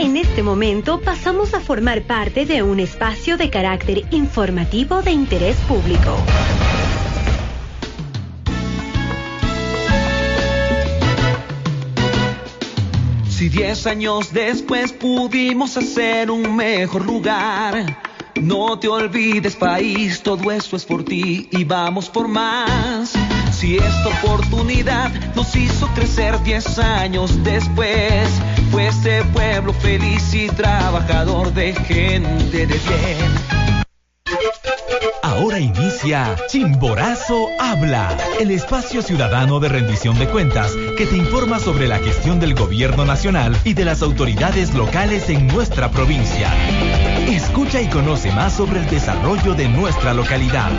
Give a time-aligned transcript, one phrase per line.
[0.00, 5.58] En este momento pasamos a formar parte de un espacio de carácter informativo de interés
[5.68, 6.16] público.
[13.28, 17.98] Si diez años después pudimos hacer un mejor lugar,
[18.40, 23.12] no te olvides país, todo eso es por ti y vamos por más.
[23.60, 28.30] Si esta oportunidad nos hizo crecer diez años después,
[28.70, 33.60] fue este pueblo feliz y trabajador de gente de bien.
[35.22, 41.86] Ahora inicia Chimborazo Habla, el espacio ciudadano de rendición de cuentas que te informa sobre
[41.86, 46.50] la gestión del gobierno nacional y de las autoridades locales en nuestra provincia.
[47.28, 50.70] Escucha y conoce más sobre el desarrollo de nuestra localidad.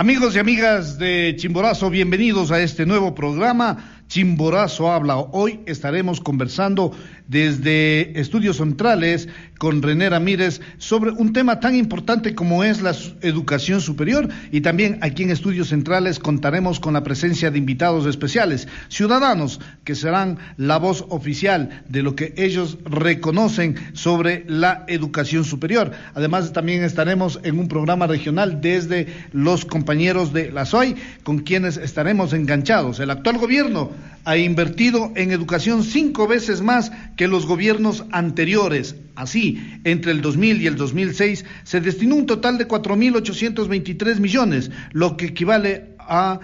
[0.00, 3.98] Amigos y amigas de Chimborazo, bienvenidos a este nuevo programa.
[4.06, 5.16] Chimborazo habla.
[5.16, 6.92] Hoy estaremos conversando
[7.28, 13.80] desde Estudios Centrales con René Ramírez sobre un tema tan importante como es la educación
[13.80, 19.60] superior y también aquí en Estudios Centrales contaremos con la presencia de invitados especiales, ciudadanos
[19.84, 25.92] que serán la voz oficial de lo que ellos reconocen sobre la educación superior.
[26.14, 31.76] Además también estaremos en un programa regional desde los compañeros de la SOI con quienes
[31.76, 33.00] estaremos enganchados.
[33.00, 33.90] El actual gobierno
[34.24, 38.96] ha invertido en educación cinco veces más que los gobiernos anteriores.
[39.14, 45.16] Así, entre el 2000 y el 2006 se destinó un total de 4.823 millones, lo
[45.16, 46.40] que equivale a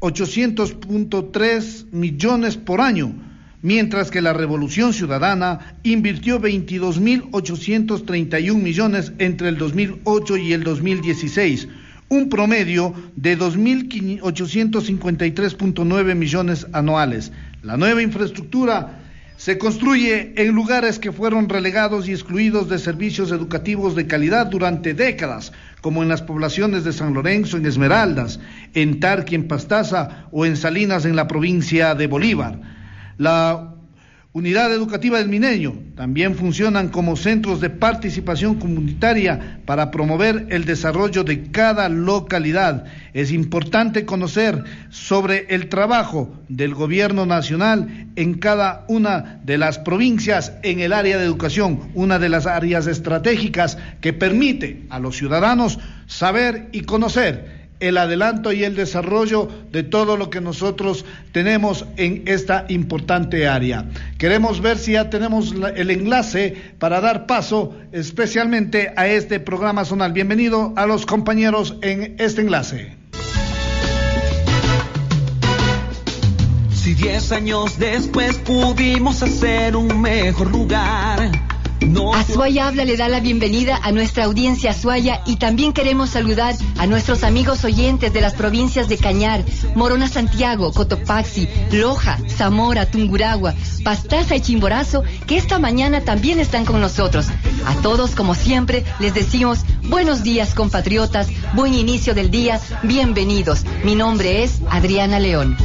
[0.00, 3.14] 800.3 millones por año,
[3.62, 11.68] mientras que la Revolución Ciudadana invirtió 22.831 millones entre el 2008 y el 2016
[12.10, 17.32] un promedio de 2.853.9 millones anuales.
[17.62, 18.98] La nueva infraestructura
[19.36, 24.92] se construye en lugares que fueron relegados y excluidos de servicios educativos de calidad durante
[24.92, 28.38] décadas, como en las poblaciones de San Lorenzo, en Esmeraldas,
[28.74, 32.60] en Tarqui, en Pastaza o en Salinas, en la provincia de Bolívar.
[33.18, 33.76] La
[34.32, 41.24] Unidad Educativa del Mineño también funcionan como centros de participación comunitaria para promover el desarrollo
[41.24, 42.84] de cada localidad.
[43.12, 50.52] Es importante conocer sobre el trabajo del gobierno nacional en cada una de las provincias
[50.62, 55.80] en el área de educación, una de las áreas estratégicas que permite a los ciudadanos
[56.06, 62.22] saber y conocer el adelanto y el desarrollo de todo lo que nosotros tenemos en
[62.26, 63.86] esta importante área.
[64.18, 70.12] Queremos ver si ya tenemos el enlace para dar paso especialmente a este programa zonal.
[70.12, 72.96] Bienvenido a los compañeros en este enlace.
[76.74, 81.49] Si diez años después pudimos hacer un mejor lugar
[82.14, 86.86] Azuaya Habla le da la bienvenida a nuestra audiencia Azuaya y también queremos saludar a
[86.86, 94.36] nuestros amigos oyentes de las provincias de Cañar, Morona Santiago, Cotopaxi, Loja, Zamora, Tunguragua, Pastaza
[94.36, 97.26] y Chimborazo, que esta mañana también están con nosotros.
[97.66, 103.64] A todos, como siempre, les decimos buenos días compatriotas, buen inicio del día, bienvenidos.
[103.84, 105.56] Mi nombre es Adriana León.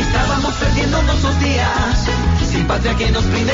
[0.00, 0.98] Estábamos perdiendo
[1.40, 2.08] días
[2.50, 3.52] sin patria que nos brinde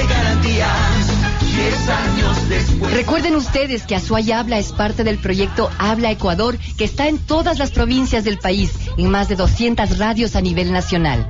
[2.97, 7.59] Recuerden ustedes que Azuay Habla es parte del proyecto Habla Ecuador, que está en todas
[7.59, 11.29] las provincias del país, en más de 200 radios a nivel nacional.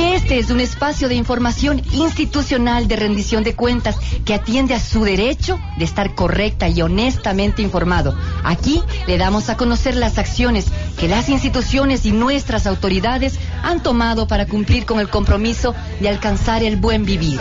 [0.00, 5.04] Este es un espacio de información institucional de rendición de cuentas que atiende a su
[5.04, 8.16] derecho de estar correcta y honestamente informado.
[8.42, 10.66] Aquí le damos a conocer las acciones
[10.98, 16.62] que las instituciones y nuestras autoridades han tomado para cumplir con el compromiso de alcanzar
[16.62, 17.38] el buen vivir.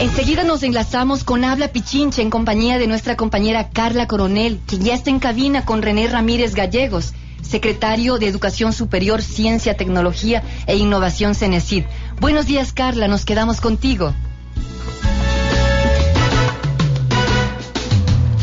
[0.00, 4.94] Enseguida nos enlazamos con Habla Pichinche en compañía de nuestra compañera Carla Coronel, que ya
[4.94, 11.34] está en cabina con René Ramírez Gallegos secretario de Educación Superior, Ciencia, Tecnología e Innovación
[11.34, 11.84] CENESID.
[12.20, 14.14] Buenos días, Carla, nos quedamos contigo.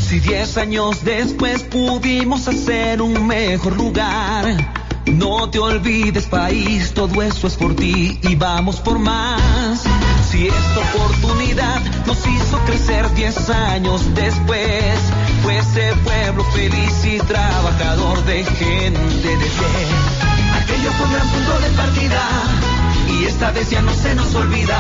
[0.10, 4.46] Si diez años después pudimos hacer un mejor lugar,
[5.06, 9.84] no te olvides país, todo eso es por ti y vamos por más.
[10.30, 15.00] Si esta oportunidad nos hizo crecer diez años después,
[15.50, 19.90] ese pueblo feliz y trabajador de gente de bien.
[20.62, 22.22] Aquello fue un gran punto de partida
[23.08, 24.78] y esta vez ya no se nos olvida.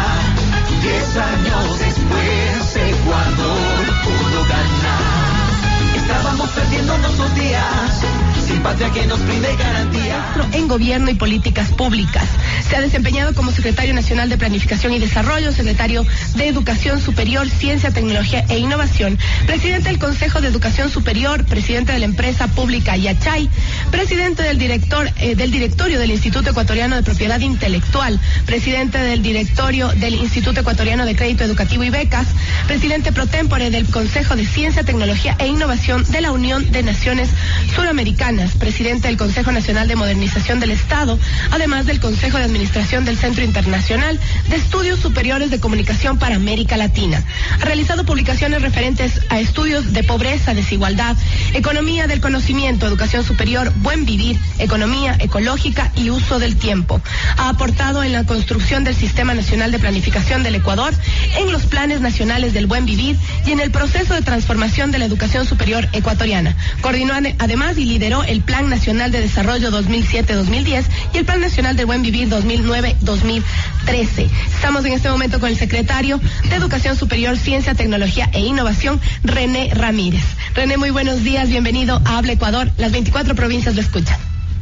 [0.81, 5.95] Diez años después, Ecuador pudo ganar.
[5.95, 8.04] Estábamos perdiendo nuestros días
[8.50, 10.25] sin patria que nos brinde garantía.
[10.54, 12.24] En gobierno y políticas públicas.
[12.68, 16.06] Se ha desempeñado como secretario nacional de Planificación y Desarrollo, secretario
[16.36, 22.00] de Educación Superior, Ciencia, Tecnología e Innovación, presidente del Consejo de Educación Superior, presidente de
[22.00, 23.50] la empresa pública Yachay,
[23.92, 29.90] presidente del director eh, del directorio del Instituto Ecuatoriano de Propiedad Intelectual, presidente del directorio
[29.90, 32.28] del Instituto Ecuatoriano de Crédito Educativo y Becas,
[32.66, 37.30] presidente pro tempore del Consejo de Ciencia, Tecnología e Innovación de la Unión de Naciones
[37.75, 41.19] Suramericanas presidente del Consejo Nacional de Modernización del Estado,
[41.51, 44.19] además del Consejo de Administración del Centro Internacional
[44.50, 47.24] de Estudios Superiores de Comunicación para América Latina.
[47.62, 51.18] Ha realizado publicaciones referentes a estudios de pobreza, desigualdad,
[51.53, 57.01] economía del conocimiento, educación superior, buen vivir, economía ecológica y uso del tiempo.
[57.38, 60.94] Ha aportado en la construcción del Sistema Nacional de Planificación del Ecuador,
[61.38, 65.06] en los planes nacionales del buen vivir y en el proceso de transformación de la
[65.06, 66.56] educación superior ecuatoriana.
[66.81, 70.83] Coordinó además y lideró el Plan Nacional de Desarrollo 2007-2010
[71.13, 74.29] y el Plan Nacional del Buen Vivir 2009-2013.
[74.53, 79.71] Estamos en este momento con el secretario de Educación Superior, Ciencia, Tecnología e Innovación, René
[79.73, 80.23] Ramírez.
[80.53, 82.71] René, muy buenos días, bienvenido a Habla Ecuador.
[82.77, 84.17] Las 24 provincias lo escuchan.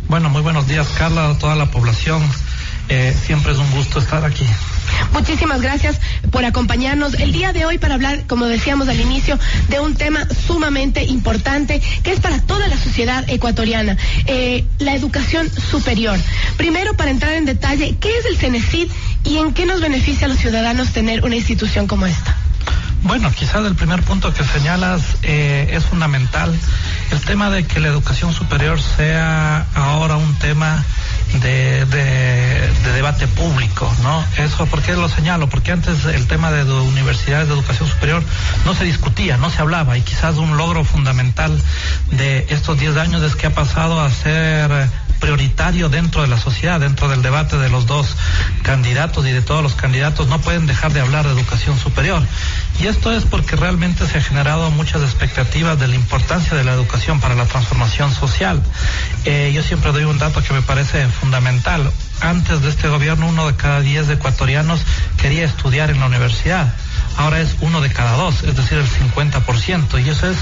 [0.07, 2.23] Bueno, muy buenos días, Carla, a toda la población.
[2.87, 4.45] Eh, siempre es un gusto estar aquí.
[5.13, 5.99] Muchísimas gracias
[6.31, 9.39] por acompañarnos el día de hoy para hablar, como decíamos al inicio,
[9.69, 15.49] de un tema sumamente importante que es para toda la sociedad ecuatoriana, eh, la educación
[15.49, 16.17] superior.
[16.57, 18.89] Primero, para entrar en detalle, ¿qué es el CENESID
[19.23, 22.35] y en qué nos beneficia a los ciudadanos tener una institución como esta?
[23.03, 26.53] Bueno, quizás el primer punto que señalas eh, es fundamental.
[27.11, 30.83] El tema de que la educación superior sea ahora un tema
[31.41, 31.85] de,
[32.95, 34.23] debate público, ¿no?
[34.37, 35.49] Eso, ¿por qué lo señalo?
[35.49, 38.23] Porque antes el tema de universidades de educación superior
[38.65, 41.61] no se discutía, no se hablaba y quizás un logro fundamental
[42.11, 44.89] de estos 10 años es que ha pasado a ser
[45.19, 48.15] prioritario dentro de la sociedad, dentro del debate de los dos
[48.63, 52.21] candidatos y de todos los candidatos, no pueden dejar de hablar de educación superior.
[52.79, 56.73] Y esto es porque realmente se ha generado muchas expectativas de la importancia de la
[56.73, 58.61] educación para la transformación social.
[59.25, 61.91] Eh, yo siempre doy un dato que me parece fundamental.
[62.21, 64.81] Antes de este gobierno, uno de cada diez ecuatorianos
[65.19, 66.73] quería estudiar en la universidad.
[67.17, 70.05] Ahora es uno de cada dos, es decir, el 50%.
[70.05, 70.37] Y eso es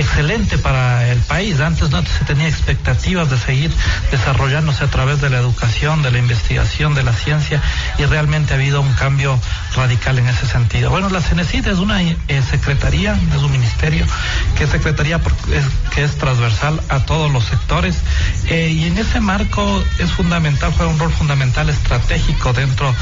[0.00, 1.60] excelente para el país.
[1.60, 3.70] Antes no se tenía expectativas de seguir
[4.10, 7.60] desarrollándose a través de la educación, de la investigación, de la ciencia
[7.98, 9.38] y realmente ha habido un cambio
[9.76, 10.90] radical en ese sentido.
[10.90, 12.16] Bueno, la CENESID es una eh,
[12.50, 14.06] secretaría, es un ministerio
[14.56, 15.20] que es secretaría
[15.94, 17.96] que es transversal a todos los sectores
[18.48, 22.94] eh, y en ese marco es fundamental, juega un rol fundamental estratégico dentro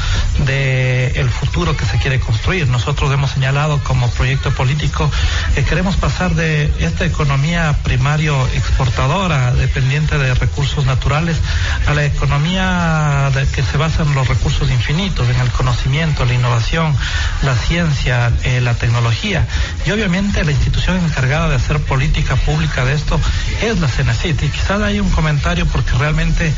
[0.45, 2.67] del el futuro que se quiere construir.
[2.67, 5.09] Nosotros hemos señalado como proyecto político
[5.55, 11.37] que queremos pasar de esta economía primario exportadora, dependiente de recursos naturales,
[11.85, 16.95] a la economía que se basa en los recursos infinitos, en el conocimiento, la innovación,
[17.43, 19.47] la ciencia, eh, la tecnología.
[19.85, 23.19] Y obviamente la institución encargada de hacer política pública de esto
[23.61, 24.41] es la CENESIT.
[24.43, 26.51] Y quizás hay un comentario porque realmente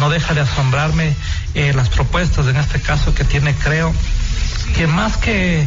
[0.00, 1.14] no deja de asombrarme
[1.54, 3.94] eh, las propuestas, en este caso que tiene, creo,
[4.74, 5.66] que más que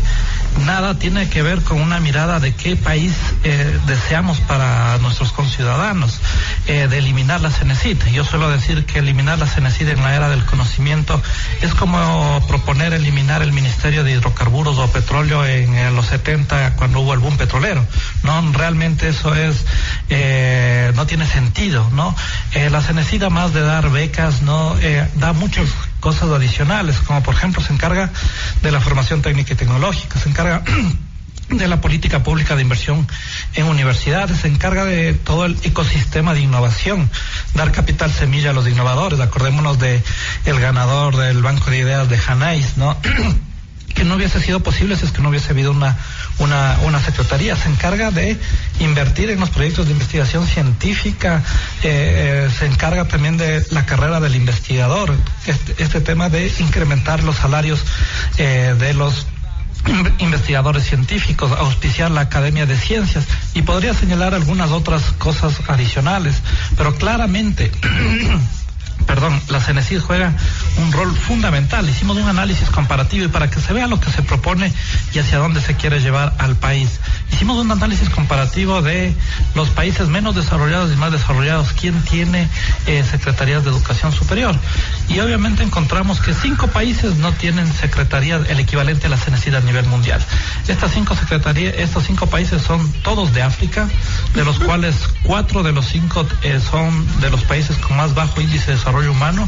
[0.60, 6.20] nada tiene que ver con una mirada de qué país eh, deseamos para nuestros conciudadanos,
[6.68, 7.98] eh, de eliminar la CENESID.
[8.14, 11.22] Yo suelo decir que eliminar la CENESID en la era del conocimiento
[11.62, 17.14] es como proponer eliminar el Ministerio de Hidrocarburos o Petróleo en, los 70 cuando hubo
[17.14, 17.86] el boom petrolero.
[18.24, 19.66] No, realmente eso es,
[20.10, 22.16] eh, no tiene sentido, ¿no?
[22.54, 24.76] la CENESID, además de dar becas, no
[25.16, 25.70] da muchos
[26.02, 28.10] cosas adicionales, como por ejemplo se encarga
[28.62, 30.64] de la formación técnica y tecnológica, se encarga
[31.50, 33.08] de la política pública de inversión
[33.56, 37.10] en universidades, se encarga de todo el ecosistema de innovación,
[37.54, 39.20] dar capital semilla a los innovadores.
[39.20, 40.04] Acordémonos de
[40.46, 42.98] el ganador del Banco de Ideas de Hanais, ¿no?
[43.94, 45.98] que no hubiese sido posible si es que no hubiese habido una,
[46.40, 47.56] una, una secretaría.
[47.56, 48.38] Se encarga de
[48.80, 51.44] invertir en los proyectos de investigación científica,
[51.84, 55.14] eh, eh, se encarga también de la carrera del investigador,
[55.46, 57.84] este, este tema de incrementar los salarios
[58.38, 59.28] eh, de los
[60.20, 66.36] investigadores científicos, auspiciar la Academia de Ciencias y podría señalar algunas otras cosas adicionales,
[66.78, 67.72] pero claramente
[69.06, 70.34] perdón, la CENESID juega
[70.78, 71.88] un rol fundamental.
[71.90, 74.72] Hicimos un análisis comparativo y para que se vea lo que se propone
[75.14, 77.00] y hacia dónde se quiere llevar al país.
[77.32, 79.14] Hicimos un análisis comparativo de
[79.56, 82.48] los países menos desarrollados y más desarrollados, quién tiene
[82.88, 84.56] eh, secretarías de educación superior.
[85.14, 89.60] Y obviamente encontramos que cinco países no tienen secretarías, el equivalente a la CENESID a
[89.60, 90.24] nivel mundial.
[90.70, 93.90] Estas cinco secretarías, estos cinco países son todos de África,
[94.34, 98.40] de los cuales cuatro de los cinco eh, son de los países con más bajo
[98.40, 99.48] índice de desarrollo humano.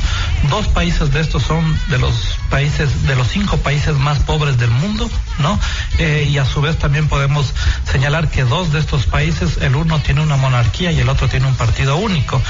[0.50, 4.70] Dos países de estos son de los países, de los cinco países más pobres del
[4.70, 5.58] mundo, ¿no?
[5.98, 7.54] Eh, y a su vez también podemos
[7.90, 11.48] señalar que dos de estos países, el uno tiene una monarquía y el otro tiene
[11.48, 12.42] un partido único.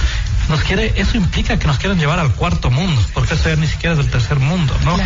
[0.49, 3.67] Nos quiere, eso implica que nos quieren llevar al cuarto mundo, porque eso ya ni
[3.67, 4.97] siquiera es del tercer mundo, ¿no?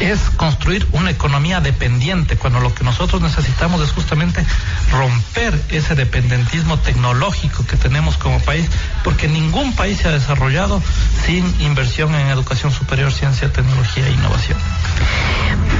[0.00, 4.44] es construir una economía dependiente, cuando lo que nosotros necesitamos es justamente
[4.92, 8.66] romper ese dependentismo tecnológico que tenemos como país,
[9.04, 10.82] porque ningún país se ha desarrollado
[11.24, 14.58] sin inversión en educación superior, ciencia, tecnología e innovación.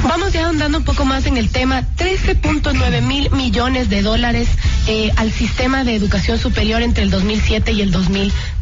[0.02, 1.82] Vamos ya andando un poco más en el tema.
[1.96, 4.48] 13.9 mil millones de dólares
[4.86, 7.90] eh, al sistema de educación superior entre el 2007 y el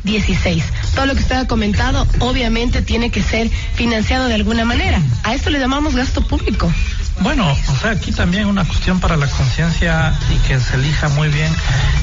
[0.04, 0.62] 2016.
[0.94, 5.00] Todo lo que usted ha comentado, obviamente, tiene que ser financiado de alguna manera.
[5.22, 6.72] A esto le llamamos gasto público.
[7.20, 11.28] Bueno, o sea, aquí también una cuestión para la conciencia y que se elija muy
[11.28, 11.52] bien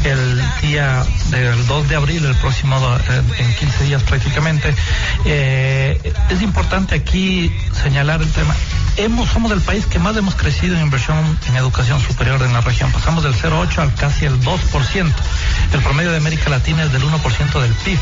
[0.04, 2.78] el día del 2 de abril, el próximo,
[3.10, 4.74] eh, en 15 días prácticamente.
[5.26, 7.52] Eh, es importante aquí
[7.84, 8.56] señalar el tema
[8.98, 12.62] hemos, somos el país que más hemos crecido en inversión en educación superior en la
[12.62, 12.92] región.
[12.92, 15.14] Pasamos del 0,8 al casi el 2%.
[15.74, 18.00] El promedio de América Latina es del 1% del PIB.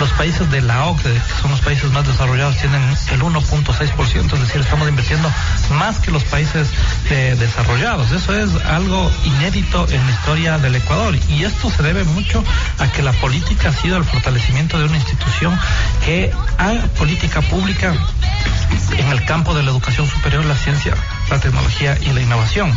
[0.00, 4.40] Los países de la OCDE, que son los países más desarrollados, tienen el 1.6%, es
[4.40, 5.30] decir, estamos invirtiendo
[5.70, 8.10] más que los países eh, desarrollados.
[8.12, 11.16] Eso es algo inédito en la historia del Ecuador.
[11.28, 12.42] Y esto se debe mucho
[12.78, 15.58] a que la política ha sido el fortalecimiento de una institución
[16.04, 17.94] que haga política pública
[18.96, 20.94] en el campo de la educación superior, la ciencia,
[21.30, 22.72] la tecnología y la innovación.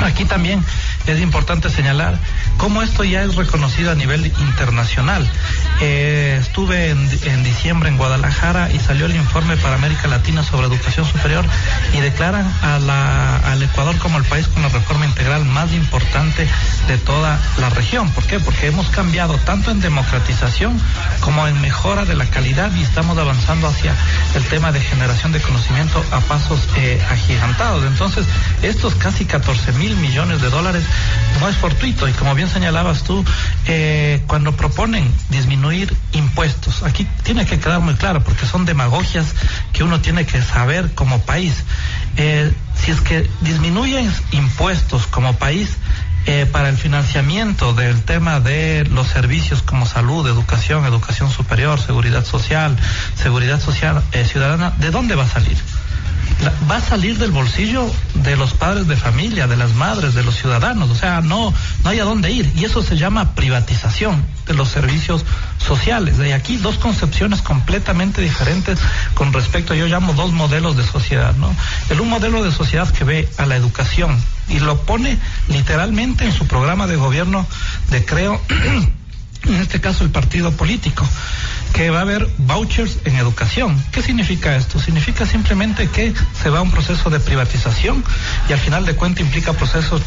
[0.00, 0.64] Aquí también
[1.06, 2.18] es importante señalar
[2.56, 5.28] cómo esto ya es reconocido a nivel internacional.
[5.80, 7.08] Eh, estuve en,
[7.42, 11.44] diciembre en Guadalajara y salió el informe para América Latina sobre educación superior
[11.94, 16.46] y declaran al Ecuador como el país con la reforma integral más importante
[16.86, 18.10] de toda la región.
[18.10, 18.38] ¿Por qué?
[18.40, 20.80] Porque hemos cambiado tanto en democratización
[21.20, 23.94] como en mejora de la calidad y estamos avanzando hacia
[24.34, 27.84] el tema de generación de conocimiento a pasos eh, agigantados.
[27.86, 28.26] Entonces,
[28.62, 30.84] estos casi 14 mil millones de dólares
[31.40, 33.24] no es fortuito y como bien señalabas tú,
[33.66, 39.34] eh, cuando proponen disminuir impuestos, aquí tiene que quedar muy claro porque son demagogias
[39.72, 41.64] que uno tiene que saber como país.
[42.16, 45.76] Eh, si es que disminuyen impuestos como país,
[46.26, 52.26] eh, para el financiamiento del tema de los servicios como salud, educación, educación superior, seguridad
[52.26, 52.76] social,
[53.14, 55.56] seguridad social ciudadana, ¿de dónde va a salir?
[56.70, 60.36] Va a salir del bolsillo de los padres de familia, de las madres, de los
[60.36, 60.90] ciudadanos.
[60.90, 61.52] O sea, no,
[61.84, 62.50] no hay a dónde ir.
[62.56, 65.24] Y eso se llama privatización de los servicios
[65.58, 66.18] sociales.
[66.18, 68.78] De aquí dos concepciones completamente diferentes
[69.14, 71.54] con respecto, yo llamo dos modelos de sociedad, ¿no?
[71.88, 74.16] El un modelo de sociedad que ve a la educación
[74.48, 75.18] y lo pone
[75.48, 77.46] literalmente en su programa de gobierno
[77.90, 78.40] de creo,
[79.46, 81.06] en este caso el partido político
[81.72, 83.82] que va a haber vouchers en educación.
[83.92, 84.78] ¿Qué significa esto?
[84.78, 88.04] Significa simplemente que se va a un proceso de privatización
[88.48, 90.02] y al final de cuentas implica procesos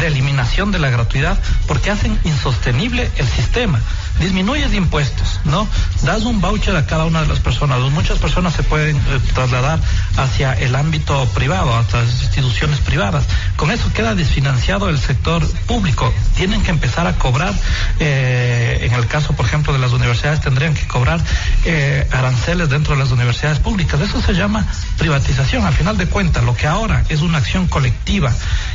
[0.00, 3.80] de eliminación de la gratuidad porque hacen insostenible el sistema.
[4.20, 5.66] Disminuyes impuestos, ¿no?
[6.02, 7.80] Das un voucher a cada una de las personas.
[7.90, 9.80] Muchas personas se pueden eh, trasladar
[10.16, 13.24] hacia el ámbito privado, hasta las instituciones privadas.
[13.56, 16.12] Con eso queda desfinanciado el sector público.
[16.36, 17.54] Tienen que empezar a cobrar,
[17.98, 21.20] eh, en el caso, por ejemplo, de las universidades, tendrían que cobrar
[21.64, 24.00] eh, aranceles dentro de las universidades públicas.
[24.00, 24.66] Eso se llama
[24.98, 25.64] privatización.
[25.64, 28.32] Al final de cuentas, lo que ahora es una acción colectiva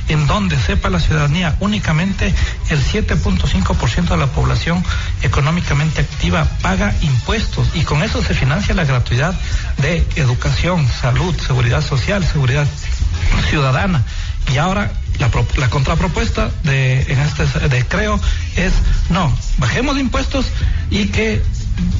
[0.10, 2.34] en donde sepa la ciudadanía únicamente
[2.70, 4.84] el 7.5% de la población
[5.22, 9.34] económicamente activa paga impuestos y con eso se financia la gratuidad
[9.78, 12.68] de educación, salud, seguridad social, seguridad
[13.50, 14.04] ciudadana.
[14.54, 18.20] Y ahora la, la, contrapropuesta de, en este de creo
[18.56, 18.74] es
[19.10, 20.46] no, bajemos impuestos
[20.90, 21.42] y que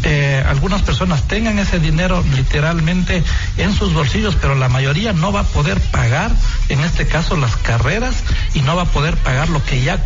[0.04, 3.24] eh, algunas personas tengan ese dinero literalmente
[3.58, 6.32] en sus bolsillos, pero la mayoría no va a poder pagar,
[6.70, 8.16] en este caso, las carreras
[8.54, 10.04] y no va a poder pagar lo que ya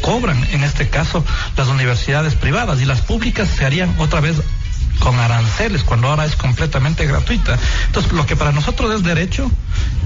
[0.00, 1.24] cobran, en este caso,
[1.56, 4.36] las universidades privadas y las públicas se harían otra vez
[4.98, 7.58] con aranceles, cuando ahora es completamente gratuita.
[7.86, 9.50] Entonces, lo que para nosotros es derecho,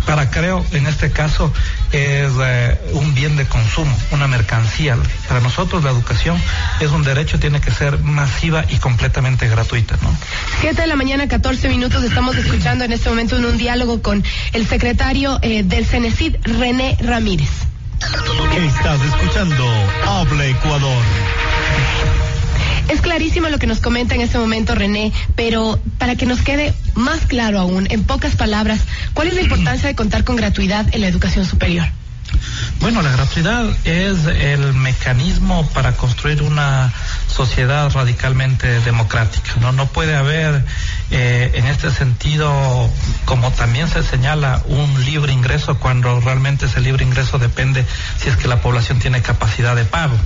[0.07, 1.53] para creo en este caso
[1.93, 4.97] es eh, un bien de consumo, una mercancía.
[5.29, 6.41] Para nosotros la educación
[6.81, 9.97] es un derecho, tiene que ser masiva y completamente gratuita.
[10.03, 10.15] ¿no?
[10.61, 14.25] Siete de la mañana, 14 minutos, estamos escuchando en este momento en un diálogo con
[14.53, 17.51] el secretario eh, del CENESID, René Ramírez.
[18.57, 19.65] Estás escuchando
[20.05, 21.03] Habla Ecuador.
[22.89, 26.75] Es clarísimo lo que nos comenta en este momento René, pero para que nos quede
[26.95, 28.81] más claro aún, en pocas palabras,
[29.15, 31.87] ¿cuál es la importancia de contar con gratuidad en la educación superior?
[32.81, 36.93] Bueno, la gratuidad es el mecanismo para construir una
[37.29, 39.53] sociedad radicalmente democrática.
[39.61, 40.65] No, no puede haber
[41.15, 42.51] eh, en este sentido,
[43.27, 47.85] como también se señala, un libre ingreso cuando realmente ese libre ingreso depende
[48.17, 50.17] si es que la población tiene capacidad de pago.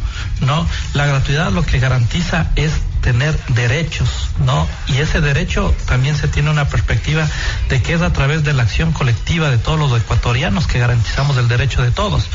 [0.40, 0.64] No,
[0.94, 2.70] la gratuidad lo que garantiza es
[3.06, 4.66] tener derechos, ¿no?
[4.88, 7.24] Y ese derecho también se tiene una perspectiva
[7.68, 11.36] de que es a través de la acción colectiva de todos los ecuatorianos que garantizamos
[11.36, 12.26] el derecho de todos.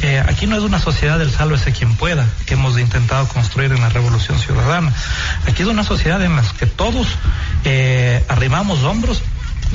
[0.00, 3.82] Eh, aquí no es una sociedad del sálvese quien pueda que hemos intentado construir en
[3.82, 4.94] la revolución ciudadana.
[5.46, 7.06] Aquí es una sociedad en la que todos
[7.64, 9.20] eh, arrimamos hombros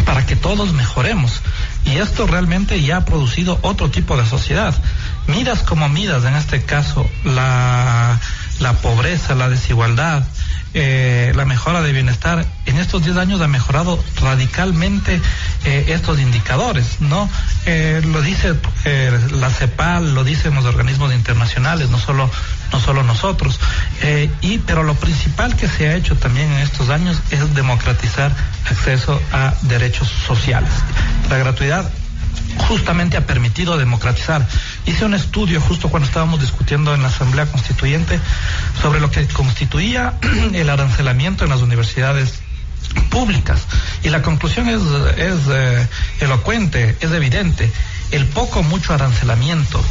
[0.03, 1.41] para que todos mejoremos.
[1.85, 4.73] Y esto realmente ya ha producido otro tipo de sociedad.
[5.27, 8.19] Midas como midas, en este caso, la,
[8.59, 10.23] la pobreza, la desigualdad,
[10.73, 15.19] eh, la mejora de bienestar en estos 10 años ha mejorado radicalmente
[15.65, 17.27] eh, estos indicadores, ¿no?
[17.65, 18.53] Eh, lo dice
[19.31, 22.29] la CEPAL, lo dicen los organismos internacionales, no solo,
[22.71, 23.59] no solo nosotros.
[24.41, 28.31] y, pero lo principal que se ha hecho también en estos años es democratizar
[28.69, 30.71] acceso a derechos sociales.
[31.29, 31.89] La gratuidad
[32.67, 34.45] justamente ha permitido democratizar.
[34.85, 38.19] Hice un estudio justo cuando estábamos discutiendo en la Asamblea Constituyente
[38.81, 40.13] sobre lo que constituía
[40.53, 42.41] el arancelamiento en las universidades
[43.09, 43.67] públicas.
[44.03, 44.81] Y la conclusión es,
[45.17, 45.87] es eh,
[46.21, 47.71] elocuente, es evidente.
[48.11, 49.83] El poco mucho arancelamiento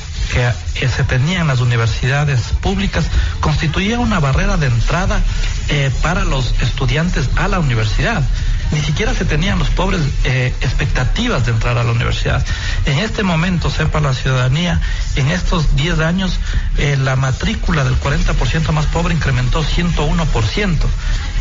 [0.76, 3.06] que se tenía en las universidades públicas
[3.40, 5.22] constituía una barrera de entrada
[5.68, 8.22] eh, para los estudiantes a la universidad
[8.72, 12.44] ni siquiera se tenían los pobres eh, expectativas de entrar a la universidad.
[12.84, 14.80] En este momento, sepa la ciudadanía,
[15.16, 16.38] en estos 10 años
[16.76, 20.76] eh, la matrícula del 40% más pobre incrementó 101%.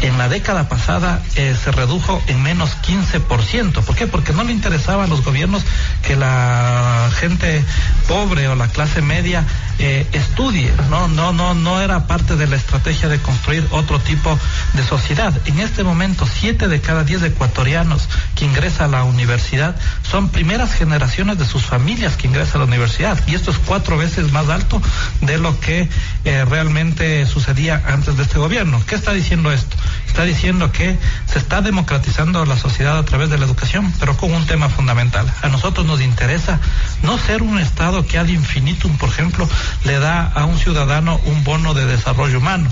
[0.02, 3.84] En la década pasada eh, se redujo en menos 15%.
[3.84, 4.08] ¿Por qué?
[4.08, 5.64] Porque no le interesaba a los gobiernos
[6.02, 7.64] que la gente
[8.08, 9.46] pobre o la clase media
[9.78, 10.72] estudie.
[10.90, 14.38] No, no, no, no era parte de la estrategia de construir otro tipo
[14.74, 15.34] de sociedad.
[15.46, 20.74] En este momento, 7 de cada 10 ecuatorianos que ingresan a la universidad son primeras
[20.74, 23.20] generaciones de sus familias que ingresan a la universidad.
[23.28, 24.82] Y esto es cuatro veces más alto
[25.22, 25.90] de lo que
[26.26, 28.82] eh, realmente sucedía antes de este gobierno.
[28.86, 29.76] ¿Qué está diciendo esto?
[30.08, 34.34] Está diciendo que se está democratizando la sociedad a través de la educación, pero con
[34.34, 35.32] un tema fundamental.
[35.42, 36.60] A nosotros nos interesa
[37.04, 39.48] no ser un Estado que ad infinitum, por ejemplo,
[39.84, 42.70] le da a un ciudadano un bono de desarrollo humano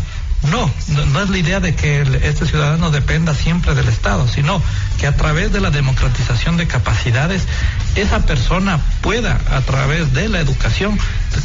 [0.49, 0.71] no,
[1.11, 4.61] no, es la idea de que este ciudadano dependa siempre del Estado, sino
[4.97, 7.43] que a través de la democratización de capacidades,
[7.95, 10.97] esa persona pueda, a través de la educación,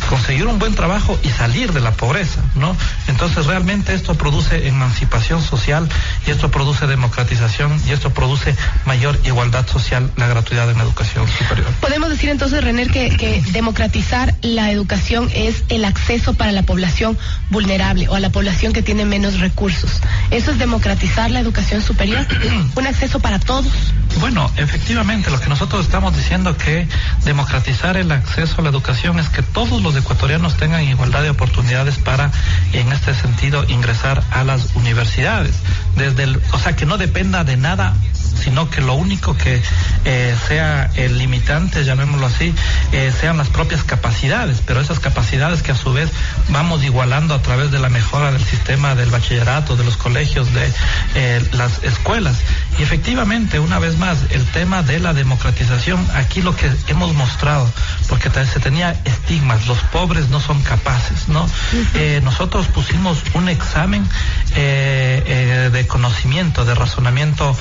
[0.09, 2.77] conseguir un buen trabajo y salir de la pobreza, ¿no?
[3.09, 5.89] Entonces realmente esto produce emancipación social
[6.27, 11.27] y esto produce democratización y esto produce mayor igualdad social, la gratuidad en la educación
[11.29, 11.69] superior.
[11.81, 17.19] Podemos decir entonces, René, que, que democratizar la educación es el acceso para la población
[17.51, 20.01] vulnerable o a la población que tiene menos recursos.
[20.31, 22.27] Eso es democratizar la educación superior,
[22.75, 23.73] un acceso para todos.
[24.19, 26.87] Bueno, efectivamente, lo que nosotros estamos diciendo que
[27.25, 31.97] democratizar el acceso a la educación es que todos los ecuatorianos tengan igualdad de oportunidades
[31.99, 32.31] para,
[32.73, 35.55] en este sentido, ingresar a las universidades.
[35.97, 37.95] Desde el, o sea, que no dependa de nada
[38.41, 39.61] sino que lo único que
[40.05, 42.55] eh, sea el limitante, llamémoslo así,
[42.93, 46.11] eh, sean las propias capacidades, pero esas capacidades que a su vez
[46.49, 50.73] vamos igualando a través de la mejora del sistema del bachillerato, de los colegios, de
[51.15, 52.37] eh, las escuelas.
[52.79, 57.71] Y efectivamente, una vez más, el tema de la democratización, aquí lo que hemos mostrado,
[58.09, 61.47] porque se tenía estigmas, los pobres no son capaces, ¿no?
[62.23, 64.07] nosotros pusimos un examen
[64.55, 67.57] de conocimiento, de razonamiento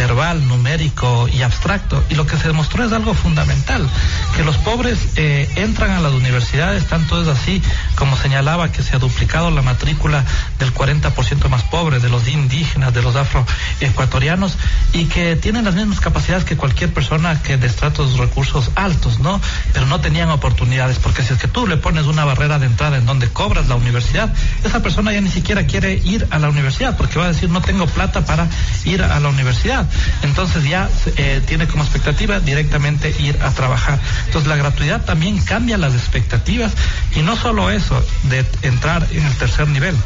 [0.00, 2.02] verbal, numérico y abstracto.
[2.08, 3.86] Y lo que se demostró es algo fundamental,
[4.34, 7.62] que los pobres eh, entran a las universidades, tanto es así
[7.96, 10.24] como señalaba que se ha duplicado la matrícula
[10.58, 14.56] del 40% más pobre, de los indígenas, de los afroecuatorianos,
[14.94, 19.38] y que tienen las mismas capacidades que cualquier persona que de estratos recursos altos, ¿no?
[19.74, 22.96] Pero no tenían oportunidades porque si es que tú le pones una barrera de entrada
[22.96, 24.32] en donde cobras la universidad,
[24.64, 27.60] esa persona ya ni siquiera quiere ir a la universidad, porque va a decir no
[27.60, 28.48] tengo plata para
[28.86, 29.89] ir a la universidad.
[30.22, 33.98] Entonces ya eh, tiene como expectativa directamente ir a trabajar.
[34.26, 36.72] Entonces la gratuidad también cambia las expectativas
[37.14, 39.96] y no solo eso, de entrar en el tercer nivel,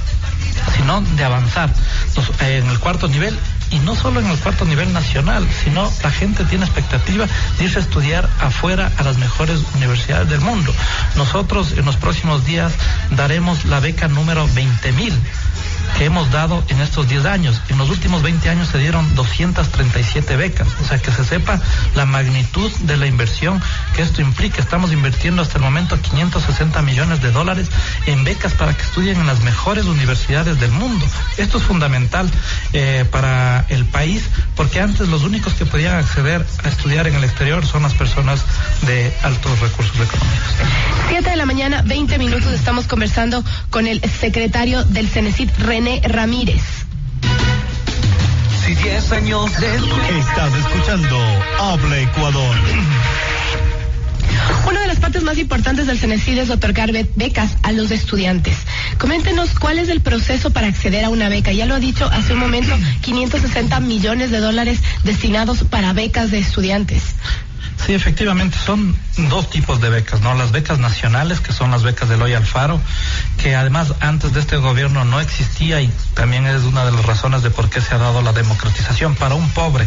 [0.76, 1.72] sino de avanzar.
[2.40, 3.36] en el cuarto nivel
[3.70, 7.26] y no solo en el cuarto nivel nacional, sino la gente tiene expectativa
[7.58, 10.72] de irse a estudiar afuera a las mejores universidades del mundo.
[11.16, 12.72] Nosotros en los próximos días
[13.10, 15.12] daremos la beca número 20 mil
[15.96, 17.60] que hemos dado en estos 10 años.
[17.68, 21.60] En los últimos 20 años se dieron 237 becas, o sea, que se sepa
[21.94, 23.62] la magnitud de la inversión
[23.94, 24.60] que esto implica.
[24.60, 27.68] Estamos invirtiendo hasta el momento 560 millones de dólares
[28.06, 31.06] en becas para que estudien en las mejores universidades del mundo.
[31.36, 32.30] Esto es fundamental
[32.72, 34.24] eh, para el país
[34.56, 38.44] porque antes los únicos que podían acceder a estudiar en el exterior son las personas
[38.82, 40.48] de altos recursos económicos.
[41.08, 46.62] 7 de la mañana, 20 minutos, estamos conversando con el secretario del CENESID, René Ramírez.
[48.64, 49.50] Si 10 años.
[49.50, 51.18] Estás escuchando
[51.58, 52.56] Habla Ecuador.
[54.68, 58.56] Una de las partes más importantes del CENESID es otorgar becas a los estudiantes.
[58.98, 61.50] Coméntenos cuál es el proceso para acceder a una beca.
[61.50, 66.38] Ya lo ha dicho hace un momento, 560 millones de dólares destinados para becas de
[66.38, 67.02] estudiantes.
[67.84, 68.96] Sí, efectivamente, son
[69.28, 70.34] dos tipos de becas, ¿no?
[70.34, 72.80] Las becas nacionales, que son las becas del Hoy Alfaro,
[73.36, 77.42] que además antes de este gobierno no existía y también es una de las razones
[77.42, 79.16] de por qué se ha dado la democratización.
[79.16, 79.86] Para un pobre,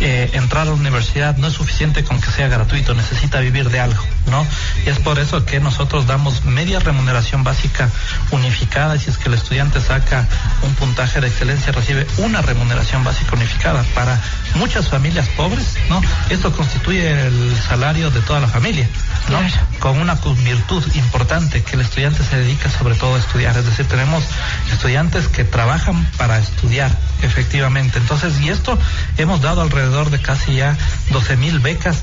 [0.00, 3.80] eh, entrar a la universidad no es suficiente con que sea gratuito, necesita vivir de
[3.80, 4.46] algo, ¿no?
[4.84, 7.88] Y es por eso que nosotros damos media remuneración básica
[8.30, 10.26] unificada y si es que el estudiante saca
[10.62, 13.84] un puntaje de excelencia, recibe una remuneración básica unificada.
[13.94, 14.20] Para
[14.54, 16.00] muchas familias pobres, ¿no?
[16.30, 18.88] Esto constituye el salario de toda la familia,
[19.28, 19.38] ¿no?
[19.78, 23.86] Con una virtud importante que el estudiante se dedica sobre todo a estudiar, es decir,
[23.86, 24.24] tenemos
[24.72, 26.90] estudiantes que trabajan para estudiar,
[27.22, 27.98] efectivamente.
[27.98, 28.78] Entonces, y esto
[29.18, 30.76] hemos dado alrededor de casi ya
[31.10, 32.02] 12 mil becas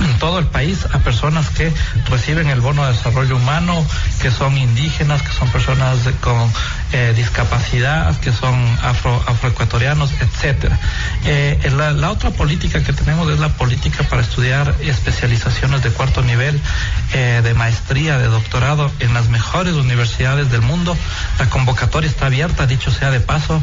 [0.00, 1.72] en todo el país a personas que
[2.08, 3.84] reciben el bono de desarrollo humano,
[4.20, 6.50] que son indígenas, que son personas con
[6.92, 10.78] eh, discapacidad, que son afro, afroecuatorianos, etcétera.
[11.24, 16.60] Eh, la, otra política que tenemos es la política para estudiar especializaciones de cuarto nivel,
[17.12, 20.96] eh, de maestría, de doctorado en las mejores universidades del mundo.
[21.38, 23.62] La convocatoria está abierta, dicho sea de paso,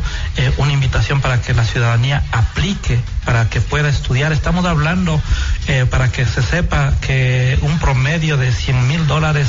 [0.58, 4.32] una invitación para que la ciudadanía aplique, para que pueda estudiar.
[4.32, 5.22] Estamos hablando
[5.90, 9.48] para que se sepa que un promedio de 100 mil dólares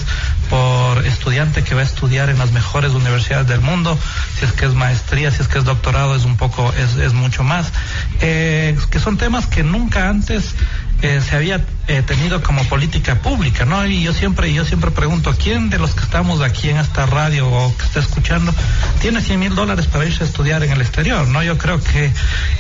[0.50, 3.98] por estudiante que va a estudiar en las mejores universidades del mundo,
[4.38, 7.12] si es que es maestría, si es que es doctorado, es un poco, es, es
[7.12, 7.72] mucho más,
[8.20, 10.54] eh, que son temas que nunca antes
[11.02, 13.84] eh, se había eh, tenido como política pública, ¿no?
[13.86, 17.48] Y yo siempre, yo siempre pregunto, ¿quién de los que estamos aquí en esta radio
[17.48, 18.54] o que está escuchando
[19.00, 21.42] tiene 100 mil dólares para irse a estudiar en el exterior, ¿no?
[21.42, 22.12] Yo creo que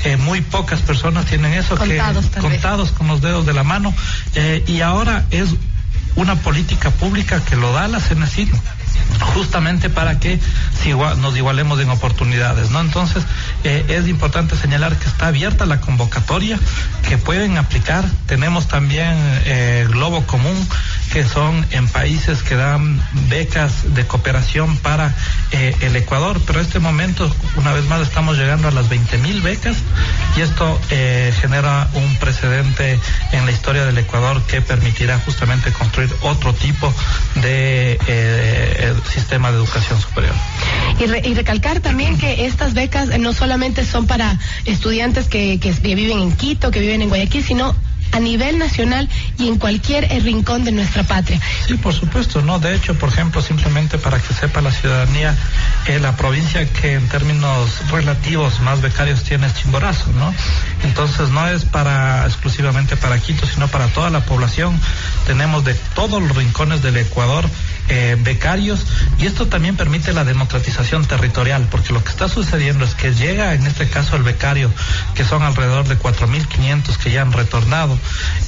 [0.04, 3.94] eh, muy pocas personas tienen eso, contados, que, contados con los dedos de la mano,
[4.66, 5.54] y ahora es
[6.16, 8.48] una política pública que lo da la CENESID
[9.34, 10.38] justamente para que
[11.18, 12.80] nos igualemos en oportunidades, ¿no?
[12.80, 13.24] Entonces,
[13.64, 16.58] eh, es importante señalar que está abierta la convocatoria,
[17.08, 18.04] que pueden aplicar.
[18.26, 20.56] Tenemos también eh, Globo Común,
[21.12, 22.98] que son en países que dan
[23.28, 25.14] becas de cooperación para
[25.50, 29.18] eh, el Ecuador, pero en este momento, una vez más, estamos llegando a las 20
[29.18, 29.76] mil becas
[30.36, 32.98] y esto genera un precedente
[33.32, 36.92] en la historia del Ecuador que permitirá justamente construir otro tipo
[37.36, 37.98] de
[39.12, 40.34] sistema de educación superior.
[40.98, 46.70] Y, recalcar también que estas becas no solamente son para estudiantes que viven en Quito,
[46.70, 47.74] que viven en Guayaquil, sino
[48.12, 51.40] a nivel nacional y en cualquier rincón de nuestra patria.
[51.66, 52.58] Sí, por supuesto, ¿no?
[52.58, 55.36] De hecho, por ejemplo, simplemente para que sepa la ciudadanía,
[55.86, 60.32] eh, la provincia que en términos relativos más becarios tiene es Chimborazo, ¿no?
[60.84, 64.78] Entonces no es para exclusivamente para Quito, sino para toda la población.
[65.26, 67.48] Tenemos de todos los rincones del Ecuador
[67.88, 68.86] eh, becarios
[69.18, 73.54] y esto también permite la democratización territorial, porque lo que está sucediendo es que llega
[73.54, 74.70] en este caso el becario,
[75.14, 77.98] que son alrededor de 4.500 que ya han retornado,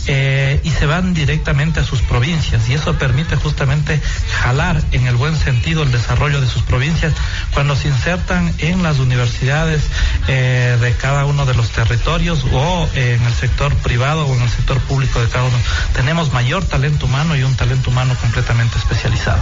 [0.06, 4.00] eh, y se van directamente a sus provincias y eso permite justamente
[4.42, 7.12] jalar en el buen sentido el desarrollo de sus provincias
[7.52, 9.82] cuando se insertan en las universidades
[10.28, 14.50] eh, de cada uno de los territorios o en el sector privado o en el
[14.50, 15.56] sector público de cada uno.
[15.94, 19.33] Tenemos mayor talento humano y un talento humano completamente especializado.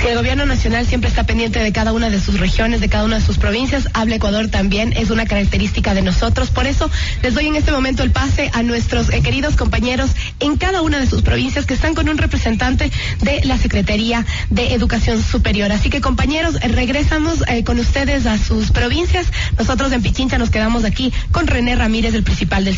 [0.00, 3.04] Si el gobierno nacional siempre está pendiente de cada una de sus regiones, de cada
[3.04, 6.50] una de sus provincias, Habla Ecuador también es una característica de nosotros.
[6.50, 6.90] Por eso
[7.22, 11.00] les doy en este momento el pase a nuestros eh, queridos compañeros en cada una
[11.00, 12.90] de sus provincias que están con un representante
[13.22, 15.72] de la Secretaría de Educación Superior.
[15.72, 19.26] Así que compañeros, regresamos eh, con ustedes a sus provincias.
[19.58, 22.76] Nosotros en Pichincha nos quedamos aquí con René Ramírez, el principal del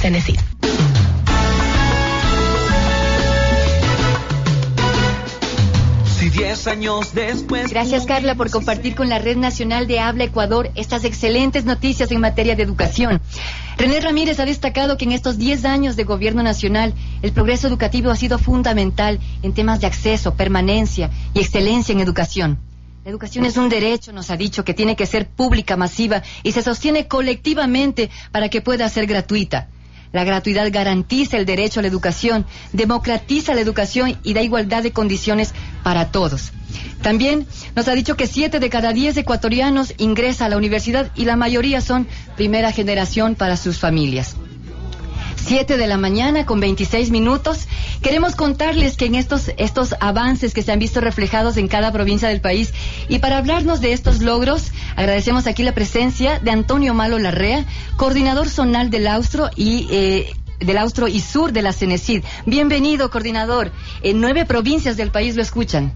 [6.40, 6.68] CNC.
[6.68, 7.70] años después.
[7.70, 12.20] Gracias, Carla, por compartir con la Red Nacional de Habla Ecuador estas excelentes noticias en
[12.20, 13.20] materia de educación.
[13.76, 18.10] René Ramírez ha destacado que en estos 10 años de gobierno nacional, el progreso educativo
[18.10, 22.58] ha sido fundamental en temas de acceso, permanencia y excelencia en educación.
[23.04, 26.52] La educación es un derecho, nos ha dicho, que tiene que ser pública, masiva y
[26.52, 29.68] se sostiene colectivamente para que pueda ser gratuita.
[30.12, 34.92] La gratuidad garantiza el derecho a la educación, democratiza la educación y da igualdad de
[34.92, 36.52] condiciones para todos.
[37.00, 37.46] También
[37.76, 41.36] nos ha dicho que siete de cada diez ecuatorianos ingresa a la universidad y la
[41.36, 44.36] mayoría son primera generación para sus familias.
[45.50, 47.66] 7 de la mañana con 26 minutos.
[48.02, 52.28] Queremos contarles que en estos, estos avances que se han visto reflejados en cada provincia
[52.28, 52.72] del país
[53.08, 58.48] y para hablarnos de estos logros, agradecemos aquí la presencia de Antonio Malo Larrea, coordinador
[58.48, 62.22] zonal del Austro y eh, del Austro y Sur de la Cenecid.
[62.46, 63.72] Bienvenido, coordinador.
[64.04, 65.92] En nueve provincias del país lo escuchan.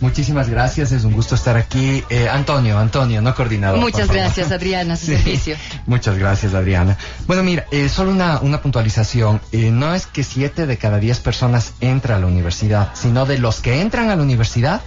[0.00, 2.04] Muchísimas gracias, es un gusto estar aquí.
[2.08, 3.80] Eh, Antonio, Antonio, no coordinador.
[3.80, 5.56] Muchas gracias, Adriana, su servicio.
[5.86, 6.96] Muchas gracias, Adriana.
[7.26, 9.40] Bueno, mira, eh, solo una, una puntualización.
[9.50, 13.38] Eh, no es que siete de cada diez personas entran a la universidad, sino de
[13.38, 14.82] los que entran a la universidad,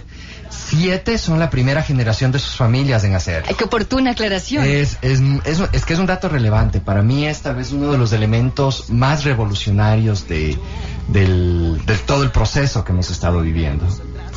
[0.48, 3.42] siete son la primera generación de sus familias en hacer.
[3.42, 4.64] Qué oportuna aclaración.
[4.64, 6.80] Es, es, es, es, que es un dato relevante.
[6.80, 10.58] Para mí esta vez uno de los elementos más revolucionarios de,
[11.08, 13.86] del, de todo el proceso que hemos estado viviendo.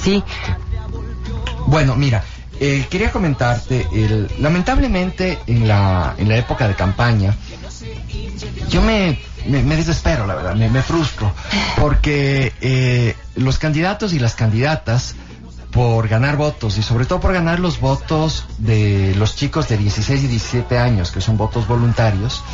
[0.01, 0.23] Sí.
[1.67, 2.23] Bueno, mira,
[2.59, 7.35] eh, quería comentarte, el, lamentablemente en la, en la época de campaña,
[8.69, 11.33] yo me, me, desespero, la verdad, me, me frustro,
[11.77, 15.15] porque eh, los candidatos y las candidatas,
[15.71, 20.23] por ganar votos y sobre todo por ganar los votos de los chicos de 16
[20.23, 22.45] y 17 años, que son votos voluntarios,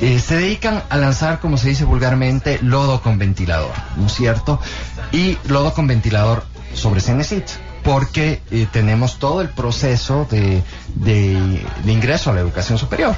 [0.00, 4.60] eh, se dedican a lanzar, como se dice vulgarmente, lodo con ventilador, ¿no es cierto?
[5.12, 7.44] Y lodo con ventilador sobre Cenecit
[7.82, 10.62] porque eh, tenemos todo el proceso de,
[10.94, 13.16] de, ingreso a la educación superior.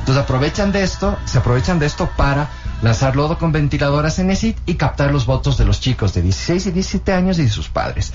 [0.00, 2.50] Entonces aprovechan de esto, se aprovechan de esto para
[2.82, 6.66] lanzar lodo con ventiladoras en ESIT y captar los votos de los chicos de 16
[6.66, 8.12] y 17 años y de sus padres.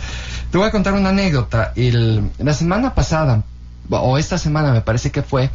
[0.52, 1.74] Te voy a contar una anécdota.
[1.76, 3.44] El, la semana pasada,
[3.90, 5.50] o esta semana me parece que fue,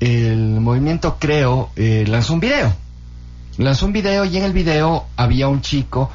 [0.00, 2.72] el movimiento Creo eh, lanzó un video.
[3.58, 6.10] Lanzó un video y en el video había un chico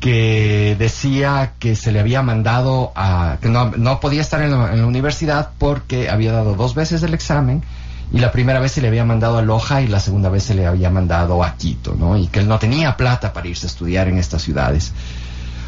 [0.00, 4.72] que decía que se le había mandado a, que no, no podía estar en la,
[4.72, 7.64] en la, universidad porque había dado dos veces el examen
[8.12, 10.54] y la primera vez se le había mandado a Loja y la segunda vez se
[10.54, 12.16] le había mandado a Quito, ¿no?
[12.16, 14.92] Y que él no tenía plata para irse a estudiar en estas ciudades.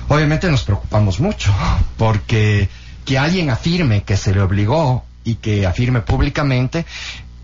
[0.08, 1.52] Obviamente nos preocupamos mucho
[1.96, 2.68] porque
[3.04, 6.86] que alguien afirme que se le obligó y que afirme públicamente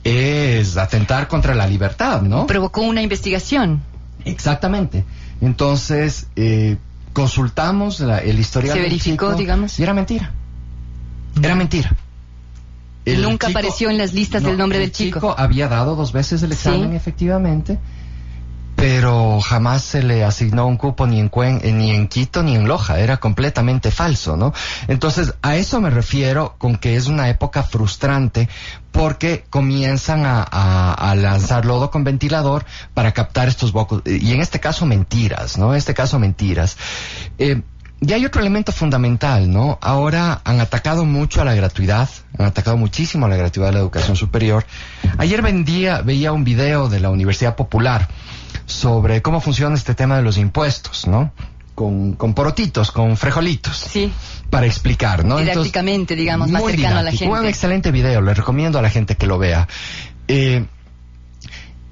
[0.04, 2.46] es atentar contra la libertad, ¿no?
[2.46, 3.82] Provocó una investigación.
[4.24, 5.04] Exactamente.
[5.40, 6.76] Entonces, eh,
[7.12, 8.76] consultamos la, el historial.
[8.76, 9.78] Se verificó, chico, digamos.
[9.78, 10.32] Y era mentira.
[11.42, 11.94] Era mentira.
[13.04, 15.20] El Nunca chico, apareció en las listas no, del nombre el del chico.
[15.20, 15.34] chico.
[15.38, 16.96] había dado dos veces el examen, Sí.
[16.96, 17.78] efectivamente,
[18.76, 22.54] pero jamás se le asignó un cupo ni en, Cuen, eh, ni en Quito ni
[22.54, 23.00] en Loja.
[23.00, 24.52] Era completamente falso, ¿no?
[24.86, 28.48] Entonces, a eso me refiero con que es una época frustrante
[28.92, 34.02] porque comienzan a, lanzar lodo con ventilador para captar estos bocos.
[34.04, 35.72] Y en este caso, mentiras, ¿no?
[35.72, 36.76] En este caso, mentiras.
[37.38, 37.62] Eh,
[37.98, 39.78] y hay otro elemento fundamental, ¿no?
[39.80, 43.80] Ahora han atacado mucho a la gratuidad, han atacado muchísimo a la gratuidad de la
[43.80, 44.66] educación superior.
[45.16, 48.08] Ayer vendía, veía un video de la Universidad Popular
[48.64, 51.32] sobre cómo funciona este tema de los impuestos, ¿no?
[51.74, 53.76] Con, con porotitos, con frejolitos.
[53.76, 54.12] Sí.
[54.50, 55.38] Para explicar, ¿no?
[55.38, 57.28] Didácticamente, Entonces, digamos, más cercano a la gente.
[57.28, 59.68] Un excelente video, le recomiendo a la gente que lo vea.
[60.28, 60.64] Eh,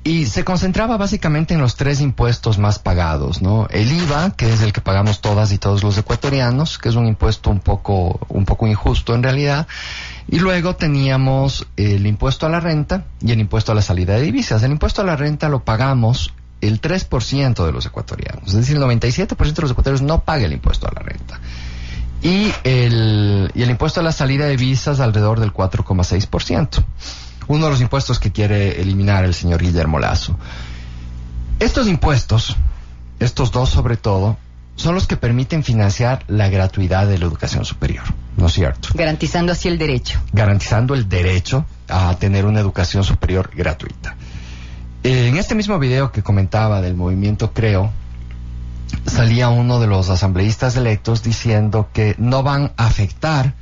[0.07, 3.67] y se concentraba básicamente en los tres impuestos más pagados, ¿no?
[3.71, 7.07] El IVA, que es el que pagamos todas y todos los ecuatorianos, que es un
[7.07, 9.67] impuesto un poco, un poco injusto en realidad.
[10.29, 14.21] Y luego teníamos el impuesto a la renta y el impuesto a la salida de
[14.21, 14.63] divisas.
[14.63, 16.35] El impuesto a la renta lo pagamos
[16.67, 18.49] el 3% de los ecuatorianos.
[18.49, 21.41] Es decir, el 97% de los ecuatorianos no paga el impuesto a la renta.
[22.23, 26.85] Y el, y el impuesto a la salida de divisas alrededor del 4,6%
[27.49, 30.37] uno de los impuestos que quiere eliminar el señor Guillermo Lazo.
[31.59, 32.57] Estos impuestos,
[33.21, 34.37] estos dos sobre todo,
[34.77, 38.03] son los que permiten financiar la gratuidad de la educación superior,
[38.37, 38.89] ¿no es cierto?
[38.95, 40.21] Garantizando así el derecho.
[40.33, 44.17] Garantizando el derecho a tener una educación superior gratuita.
[45.05, 47.93] Eh, en este mismo video que comentaba del movimiento Creo,
[49.05, 53.53] salía uno de los asambleístas electos diciendo que no van a afectar,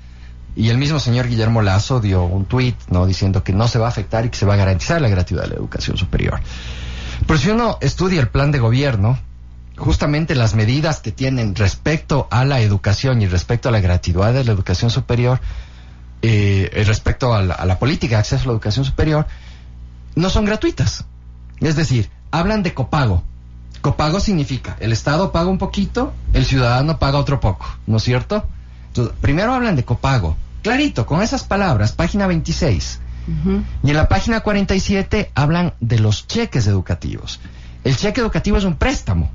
[0.55, 3.07] y el mismo señor Guillermo Lazo dio un tuit, ¿no?
[3.07, 5.43] Diciendo que no se va a afectar y que se va a garantizar la gratuidad
[5.43, 6.39] de la educación superior.
[7.27, 9.19] Pero si uno estudia el plan de gobierno,
[9.77, 14.45] justamente las medidas que tienen respecto a la educación y respecto a la gratuidad de
[14.45, 15.41] la educación superior,
[16.21, 19.27] eh, respecto a la, a la política de acceso a la educación superior,
[20.15, 21.05] no son gratuitas.
[21.69, 23.23] Es decir, hablan de copago.
[23.81, 28.47] Copago significa el Estado paga un poquito, el ciudadano paga otro poco, ¿no es cierto?
[28.89, 30.37] Entonces, primero hablan de copago.
[30.63, 33.01] Clarito, con esas palabras, página 26.
[33.85, 37.41] Y en la página 47 hablan de los cheques educativos.
[37.85, 39.31] El cheque educativo es un préstamo.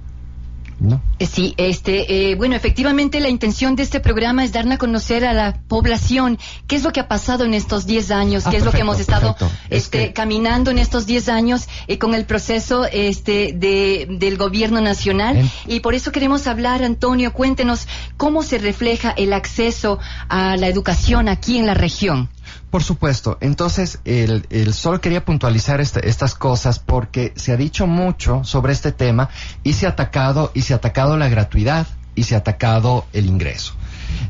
[0.80, 1.02] ¿No?
[1.20, 5.34] Sí, este, eh, bueno, efectivamente la intención de este programa es darle a conocer a
[5.34, 6.38] la población
[6.68, 8.82] qué es lo que ha pasado en estos 10 años, Ah, qué es lo que
[8.82, 9.52] hemos estado perfecto.
[9.70, 14.38] Es este, que- caminando en estos 10 años eh, con el proceso este, de, del
[14.38, 15.50] gobierno nacional.
[15.66, 17.88] Y por eso queremos hablar, Antonio, cuéntenos
[18.18, 22.30] cómo se refleja el acceso a la educación aquí en la región.
[22.70, 23.38] Por supuesto.
[23.40, 28.74] Entonces, el, el solo quería puntualizar este- estas cosas porque se ha dicho mucho sobre
[28.74, 29.30] este tema
[29.64, 33.28] y se ha atacado y se ha atacado la gratuidad y se ha atacado el
[33.28, 33.74] ingreso.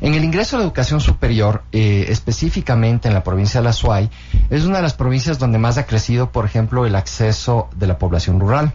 [0.00, 4.10] En el ingreso a la educación superior, eh, específicamente en la provincia de La Suay,
[4.50, 7.98] es una de las provincias donde más ha crecido, por ejemplo, el acceso de la
[7.98, 8.74] población rural.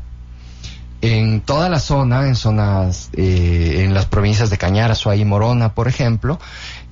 [1.01, 5.73] En toda la zona, en zonas, eh, en las provincias de Cañara, Suay y Morona,
[5.73, 6.39] por ejemplo,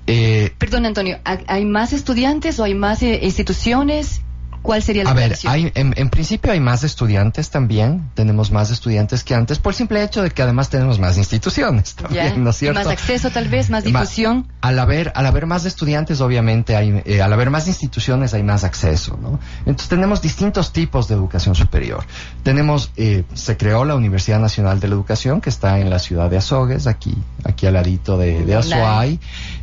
[0.08, 4.22] eh, Perdón, Antonio, ¿ha- ¿hay más estudiantes o hay más eh, instituciones?
[4.62, 8.70] ¿Cuál sería la A ver, hay, en, en principio hay más estudiantes también, tenemos más
[8.70, 12.38] estudiantes que antes, por el simple hecho de que además tenemos más instituciones también, Ya,
[12.38, 12.78] ¿no es y cierto?
[12.80, 14.48] más acceso tal vez, más difusión.
[14.62, 18.64] al haber, al haber más estudiantes, obviamente, hay, eh, al haber más instituciones, hay más
[18.64, 19.40] acceso, ¿no?
[19.62, 22.04] Entonces tenemos distintos tipos de educación superior.
[22.44, 26.30] Tenemos, eh, se creó la Universidad Nacional de la Educación, que está en la ciudad
[26.30, 29.20] de Azogues, aquí, aquí al ladito de, de Azuay,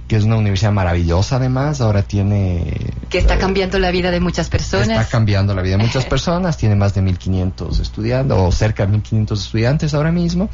[0.09, 2.75] que es una universidad maravillosa además, ahora tiene...
[3.11, 4.88] que está eh, cambiando la vida de muchas personas.
[4.88, 8.99] Está cambiando la vida de muchas personas, tiene más de 1.500 estudiantes, o cerca de
[8.99, 10.49] 1.500 estudiantes ahora mismo.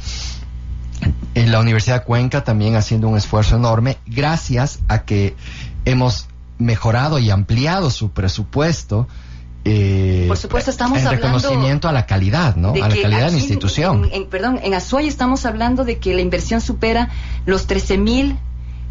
[1.35, 5.35] En la Universidad de Cuenca también haciendo un esfuerzo enorme, gracias a que
[5.83, 9.07] hemos mejorado y ampliado su presupuesto.
[9.65, 12.69] eh, Por supuesto, estamos en hablando reconocimiento a la calidad, ¿no?
[12.73, 14.05] A la calidad de la institución.
[14.05, 17.09] en- en- perdón, en Azuay estamos hablando de que la inversión supera
[17.45, 17.67] los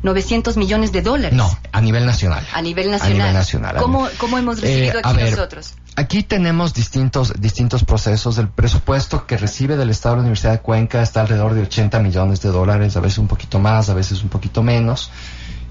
[0.04, 1.36] 13.900 millones de dólares.
[1.36, 2.46] No, a nivel nacional.
[2.52, 3.12] A nivel nacional.
[3.12, 3.76] A nivel nacional.
[3.76, 5.74] ¿Cómo, cómo hemos recibido Eh, a aquí ver, nosotros?
[5.96, 8.38] Aquí tenemos distintos, distintos procesos.
[8.38, 12.00] El presupuesto que recibe del Estado de la Universidad de Cuenca está alrededor de 80
[12.00, 15.10] millones de dólares, a veces un poquito más, a veces un poquito menos.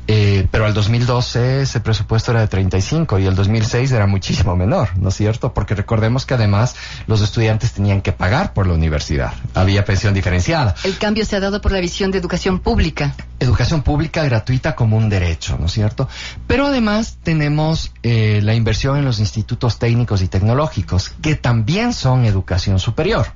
[0.08, 4.90] Eh, pero al 2012 ese presupuesto era de 35 y el 2006 era muchísimo menor,
[4.98, 5.54] ¿no es cierto?
[5.54, 6.76] Porque recordemos que además
[7.08, 9.34] los estudiantes tenían que pagar por la universidad.
[9.54, 10.76] Había pensión diferenciada.
[10.84, 13.16] El cambio se ha dado por la visión de educación pública.
[13.40, 16.10] Educación pública gratuita como un derecho, ¿no es cierto?
[16.48, 22.26] Pero además tenemos eh, la inversión en los institutos técnicos y tecnológicos, que también son
[22.26, 23.28] educación superior.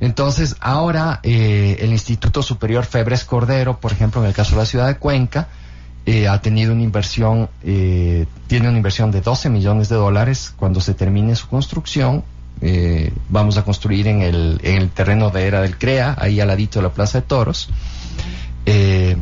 [0.00, 4.66] Entonces, ahora eh, el Instituto Superior Febres Cordero, por ejemplo, en el caso de la
[4.66, 5.48] ciudad de Cuenca,
[6.10, 10.80] eh, ha tenido una inversión, eh, tiene una inversión de 12 millones de dólares cuando
[10.80, 12.24] se termine su construcción.
[12.60, 16.48] eh, vamos a construir en el, en el terreno de Era del CREA, ahí al
[16.48, 17.68] ladito de la Plaza de Toros.
[18.66, 19.16] Eh,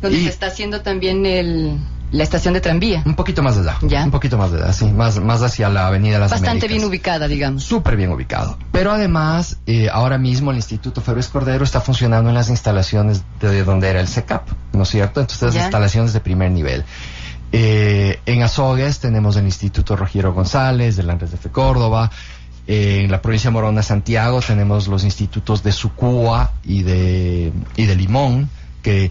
[0.00, 1.78] Donde y- se está haciendo también el,
[2.12, 3.02] la estación de tranvía.
[3.06, 3.76] un poquito más allá.
[3.82, 4.04] Ya.
[4.04, 6.70] Un poquito más allá, sí, más, más hacia la Avenida de las Bastante Américas.
[6.76, 7.62] bien ubicada, digamos.
[7.64, 8.58] Súper bien ubicado.
[8.72, 13.62] Pero además, eh, ahora mismo el Instituto Febres Cordero está funcionando en las instalaciones de
[13.64, 15.20] donde era el CECAP, ¿no es cierto?
[15.20, 15.62] Entonces, las Ya.
[15.62, 16.84] instalaciones de primer nivel.
[17.52, 22.10] Eh, en Azogues tenemos el Instituto Rogiero González, del Andrés de Fe Córdoba.
[22.66, 27.86] Eh, en la provincia de Morona, Santiago, tenemos los institutos de Sucúa y de, y
[27.86, 28.48] de Limón.
[28.82, 29.10] Que,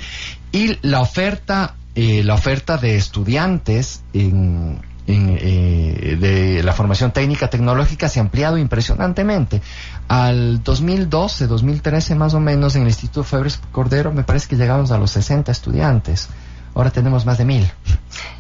[0.52, 7.50] y la oferta, eh, la oferta de estudiantes en, en, eh, de la formación técnica
[7.50, 9.62] tecnológica se ha ampliado impresionantemente.
[10.08, 14.92] Al 2012, 2013 más o menos, en el Instituto Febres Cordero me parece que llegamos
[14.92, 16.30] a los 60 estudiantes.
[16.76, 17.70] Ahora tenemos más de mil.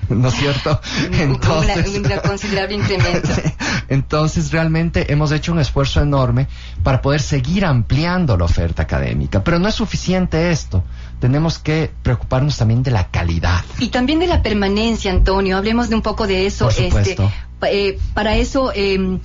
[0.10, 0.80] ¿No es cierto?
[1.12, 3.30] Una- un considerable incremento.
[3.90, 6.48] Entonces realmente hemos hecho un esfuerzo enorme
[6.84, 9.44] para poder seguir ampliando la oferta académica.
[9.44, 10.84] Pero no es suficiente esto.
[11.20, 13.64] Tenemos que preocuparnos también de la calidad.
[13.78, 15.58] Y también de la permanencia, Antonio.
[15.58, 16.66] Hablemos de un poco de eso.
[16.66, 17.32] Por supuesto.
[17.62, 19.20] Este, eh, para eso, eh,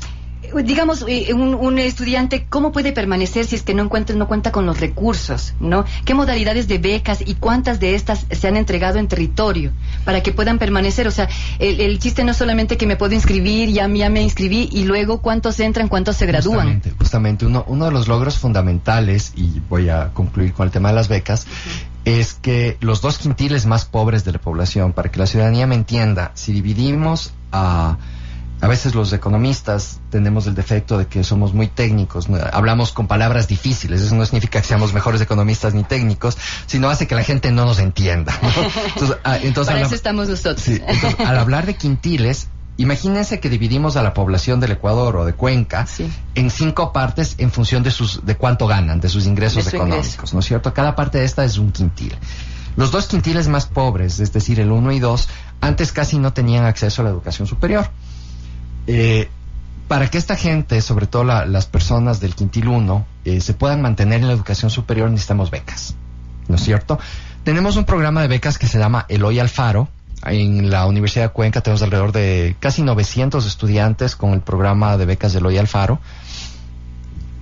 [0.63, 4.67] digamos, eh, un, estudiante, ¿cómo puede permanecer si es que no, encuentra, no cuenta con
[4.67, 5.55] los recursos?
[5.61, 5.85] ¿no?
[6.05, 9.73] ¿Qué modalidades de becas y cuántas de estas se han entregado en territorio
[10.05, 11.09] para que puedan permanecer?
[11.09, 11.29] O sea,
[11.59, 15.21] el, chiste no es solamente que me puedo inscribir, ya, ya me inscribí, y luego
[15.21, 16.67] cuántos entran, cuántos se gradúan.
[16.67, 20.91] Justamente, justamente uno, uno de los logros fundamentales, y voy a concluir con el tema
[20.91, 21.47] de las becas,
[22.05, 25.75] es que los dos quintiles más pobres de la población, para que la ciudadanía me
[25.75, 27.99] entienda, si dividimos a...
[28.65, 33.47] A veces los economistas tenemos el defecto de que somos muy técnicos, hablamos con palabras
[33.47, 37.51] difíciles, eso no significa que seamos mejores economistas ni técnicos, sino hace que la gente
[37.53, 38.33] no nos entienda.
[38.95, 40.67] Entonces, ah, Para eso estamos nosotros.
[41.19, 45.87] al hablar de quintiles, Imagínense que dividimos a la población del Ecuador o de Cuenca
[46.35, 50.41] en cinco partes en función de sus de cuánto ganan, de sus ingresos económicos, ¿no
[50.41, 50.75] es cierto?
[50.75, 52.17] Cada parte de esta es un quintil.
[52.77, 55.29] Los dos quintiles más pobres, es decir, el uno y dos,
[55.61, 57.89] antes casi no tenían acceso a la educación superior.
[58.87, 59.29] Eh,
[59.89, 64.21] para que esta gente, sobre todo las personas del quintil 1, eh, se puedan mantener
[64.21, 65.95] en la educación superior necesitamos becas,
[66.49, 66.99] ¿no es cierto?
[67.45, 69.89] Tenemos un programa de becas que se llama Eloy Alfaro,
[70.27, 75.05] en la Universidad de Cuenca tenemos alrededor de casi 900 estudiantes con el programa de
[75.05, 76.01] becas de Eloy Alfaro,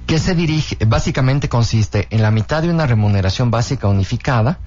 [0.06, 4.58] que se dirige, básicamente consiste en la mitad de una remuneración básica unificada,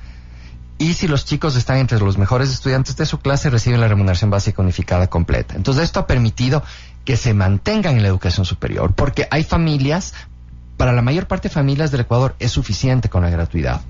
[0.78, 4.30] y si los chicos están entre los mejores estudiantes de su clase, reciben la remuneración
[4.30, 5.56] básica unificada completa.
[5.56, 6.64] Entonces esto ha permitido
[7.06, 10.14] que se mantengan en la educación superior, porque hay familias,
[10.76, 13.82] para la mayor parte de familias del Ecuador es suficiente con la gratuidad,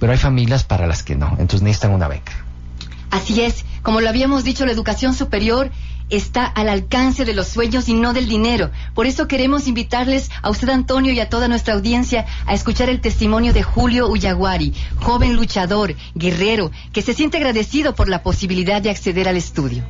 [0.00, 2.32] pero hay familias para las que no, entonces necesitan una beca.
[3.10, 5.70] Así es, como lo habíamos dicho, la educación superior
[6.10, 8.70] está al alcance de los sueños y no del dinero.
[8.94, 13.00] Por eso queremos invitarles a usted, Antonio, y a toda nuestra audiencia a escuchar el
[13.00, 18.90] testimonio de Julio Uyaguari, joven luchador, guerrero, que se siente agradecido por la posibilidad de
[18.90, 19.84] acceder al estudio.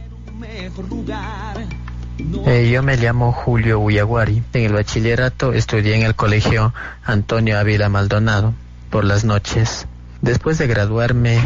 [2.47, 4.43] Eh, yo me llamo Julio Uyaguari.
[4.53, 6.73] En el bachillerato estudié en el colegio
[7.05, 8.55] Antonio Ávila Maldonado
[8.91, 9.87] por las noches.
[10.23, 11.39] Después de graduarme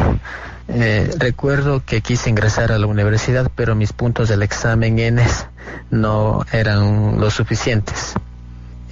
[0.73, 5.47] eh, recuerdo que quise ingresar a la universidad, pero mis puntos del examen ENES
[5.89, 8.13] no eran lo suficientes.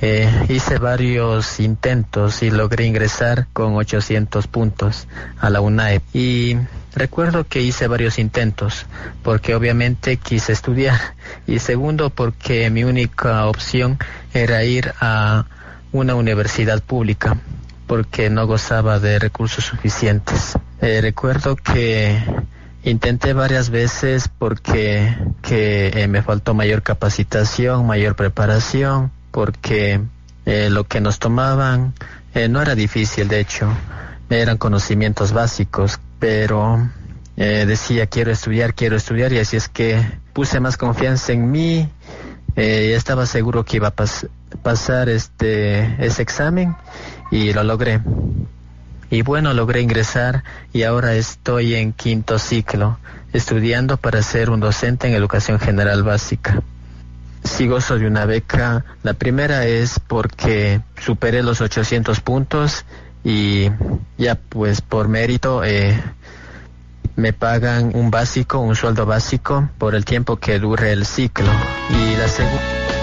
[0.01, 5.07] Eh, hice varios intentos y logré ingresar con 800 puntos
[5.39, 6.03] a la UNAEP.
[6.13, 6.57] Y
[6.95, 8.85] recuerdo que hice varios intentos
[9.23, 10.99] porque obviamente quise estudiar
[11.47, 13.99] y segundo porque mi única opción
[14.33, 15.45] era ir a
[15.91, 17.37] una universidad pública
[17.85, 20.57] porque no gozaba de recursos suficientes.
[20.81, 22.17] Eh, recuerdo que
[22.83, 29.99] intenté varias veces porque que, eh, me faltó mayor capacitación, mayor preparación, porque
[30.45, 31.93] eh, lo que nos tomaban
[32.49, 33.67] no era difícil, de hecho,
[34.29, 36.89] eran conocimientos básicos, pero
[37.35, 39.99] decía quiero estudiar, quiero estudiar y así es que
[40.31, 41.89] puse más confianza en mí,
[42.55, 43.93] estaba seguro que iba a
[44.61, 46.75] pasar este ese examen
[47.31, 47.99] y lo logré.
[49.09, 52.99] Y bueno, logré ingresar y ahora estoy en quinto ciclo,
[53.33, 56.61] estudiando para ser un docente en educación general básica.
[57.43, 62.85] Si gozo de una beca, la primera es porque superé los 800 puntos
[63.23, 63.69] y
[64.17, 66.01] ya pues por mérito eh,
[67.15, 71.51] me pagan un básico, un sueldo básico por el tiempo que dure el ciclo.
[71.89, 72.98] Y la segunda...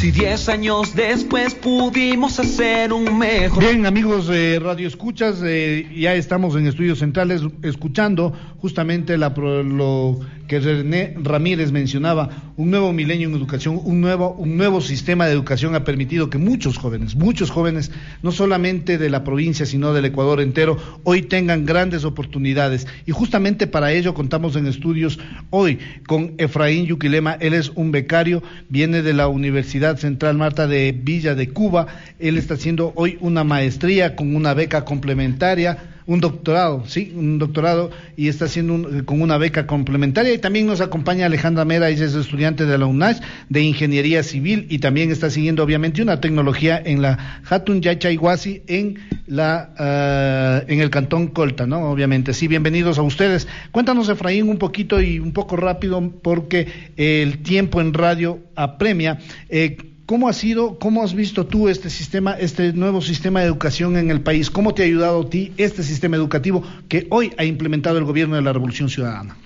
[0.00, 3.62] Si diez años después pudimos hacer un mejor.
[3.62, 8.32] Bien, amigos de Radio Escuchas, eh, ya estamos en estudios centrales escuchando
[8.62, 10.18] justamente la, lo
[10.50, 15.32] que René Ramírez mencionaba, un nuevo milenio en educación, un nuevo, un nuevo sistema de
[15.32, 17.92] educación ha permitido que muchos jóvenes, muchos jóvenes,
[18.24, 22.88] no solamente de la provincia, sino del Ecuador entero, hoy tengan grandes oportunidades.
[23.06, 25.20] Y justamente para ello contamos en estudios
[25.50, 25.78] hoy
[26.08, 31.36] con Efraín Yuquilema, él es un becario, viene de la Universidad Central Marta de Villa
[31.36, 31.86] de Cuba,
[32.18, 37.90] él está haciendo hoy una maestría con una beca complementaria un doctorado, sí, un doctorado
[38.16, 40.32] y está haciendo con una beca complementaria.
[40.32, 44.66] Y también nos acompaña Alejandra Mera, ella es estudiante de la UNAS de Ingeniería Civil
[44.68, 50.80] y también está siguiendo obviamente una tecnología en la Hatun Yachayhuasi en la ah, en
[50.80, 51.90] el cantón Colta, ¿no?
[51.90, 52.32] Obviamente.
[52.34, 53.46] Sí, bienvenidos a ustedes.
[53.70, 59.18] Cuéntanos, Efraín, un poquito y un poco rápido porque el tiempo en radio apremia.
[59.48, 63.96] Eh, ¿Cómo ha sido, cómo has visto tú este sistema, este nuevo sistema de educación
[63.96, 64.50] en el país?
[64.50, 68.34] ¿Cómo te ha ayudado a ti este sistema educativo que hoy ha implementado el gobierno
[68.34, 69.36] de la Revolución Ciudadana?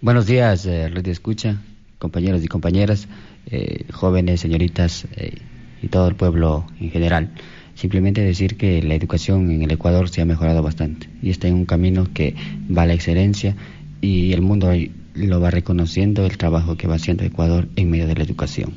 [0.00, 1.60] Buenos días, eh, Red Escucha,
[1.98, 3.06] compañeros y compañeras,
[3.50, 5.34] eh, jóvenes, señoritas eh,
[5.82, 7.34] y todo el pueblo en general.
[7.74, 11.54] Simplemente decir que la educación en el Ecuador se ha mejorado bastante y está en
[11.54, 12.34] un camino que
[12.74, 13.56] va a la excelencia
[14.00, 14.72] y el mundo
[15.12, 18.72] lo va reconociendo el trabajo que va haciendo Ecuador en medio de la educación.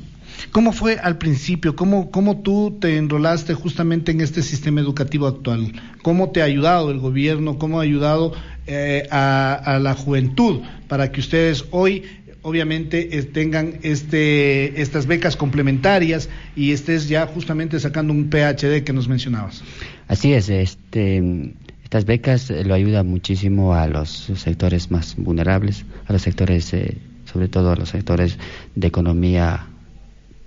[0.52, 1.76] ¿Cómo fue al principio?
[1.76, 5.72] ¿Cómo, ¿Cómo tú te enrolaste justamente en este sistema educativo actual?
[6.02, 7.58] ¿Cómo te ha ayudado el gobierno?
[7.58, 8.32] ¿Cómo ha ayudado
[8.66, 12.04] eh, a, la juventud para que ustedes hoy
[12.42, 18.92] obviamente eh, tengan este, estas becas complementarias y estés ya justamente sacando un PhD que
[18.92, 19.62] nos mencionabas?
[20.06, 26.20] Así es, este, estas becas lo ayudan muchísimo a los sectores más vulnerables, a los
[26.20, 28.38] sectores, eh, sobre todo a los sectores
[28.74, 29.67] de economía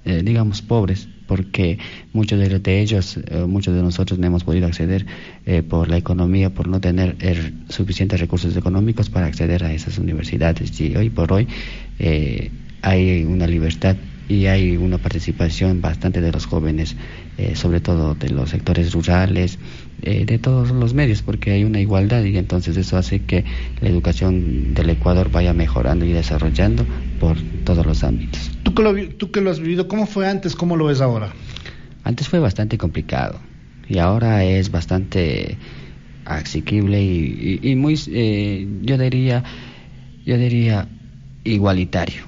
[0.03, 1.77] eh, digamos, pobres, porque
[2.11, 5.05] muchos de, ellos, eh, muchos de nosotros no hemos podido acceder
[5.45, 9.99] eh, por la economía, por no tener er, suficientes recursos económicos para acceder a esas
[9.99, 10.81] universidades.
[10.81, 11.47] Y hoy por hoy
[12.81, 13.95] hay una libertad
[14.27, 16.95] y hay una participación bastante de los jóvenes,
[17.53, 19.59] sobre todo de los sectores rurales,
[20.01, 23.45] de todos los medios, porque hay una igualdad y entonces eso hace que
[23.81, 26.85] la educación del Ecuador vaya mejorando y desarrollando
[27.19, 28.51] por todos los ámbitos.
[28.63, 30.55] ¿Tú que, lo, tú que lo has vivido, ¿cómo fue antes?
[30.55, 31.33] ¿Cómo lo ves ahora?
[32.03, 33.39] Antes fue bastante complicado
[33.87, 35.57] y ahora es bastante
[36.25, 39.43] asequible y, muy, eh, yo diría,
[40.25, 40.87] yo diría
[41.43, 42.23] igualitario.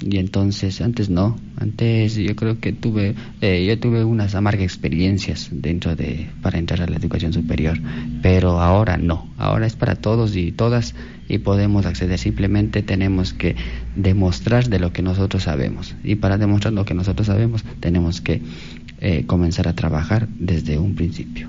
[0.00, 5.48] Y entonces, antes no, antes yo creo que tuve, eh, yo tuve unas amargas experiencias
[5.52, 7.78] dentro de, para entrar a la educación superior,
[8.22, 10.94] pero ahora no, ahora es para todos y todas
[11.28, 12.18] y podemos acceder.
[12.18, 13.56] Simplemente tenemos que
[13.96, 15.94] demostrar de lo que nosotros sabemos.
[16.04, 18.40] Y para demostrar lo que nosotros sabemos, tenemos que
[19.00, 21.48] eh, comenzar a trabajar desde un principio.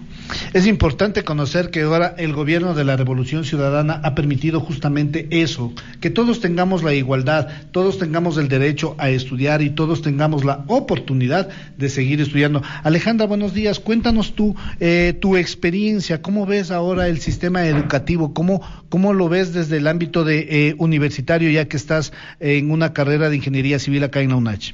[0.53, 5.73] Es importante conocer que ahora el gobierno de la Revolución Ciudadana ha permitido justamente eso,
[6.01, 10.63] que todos tengamos la igualdad, todos tengamos el derecho a estudiar y todos tengamos la
[10.67, 12.61] oportunidad de seguir estudiando.
[12.83, 13.79] Alejandra, buenos días.
[13.79, 19.53] Cuéntanos tú eh, tu experiencia, cómo ves ahora el sistema educativo, cómo, cómo lo ves
[19.53, 24.03] desde el ámbito de eh, universitario, ya que estás en una carrera de ingeniería civil
[24.03, 24.73] acá en la UNACH.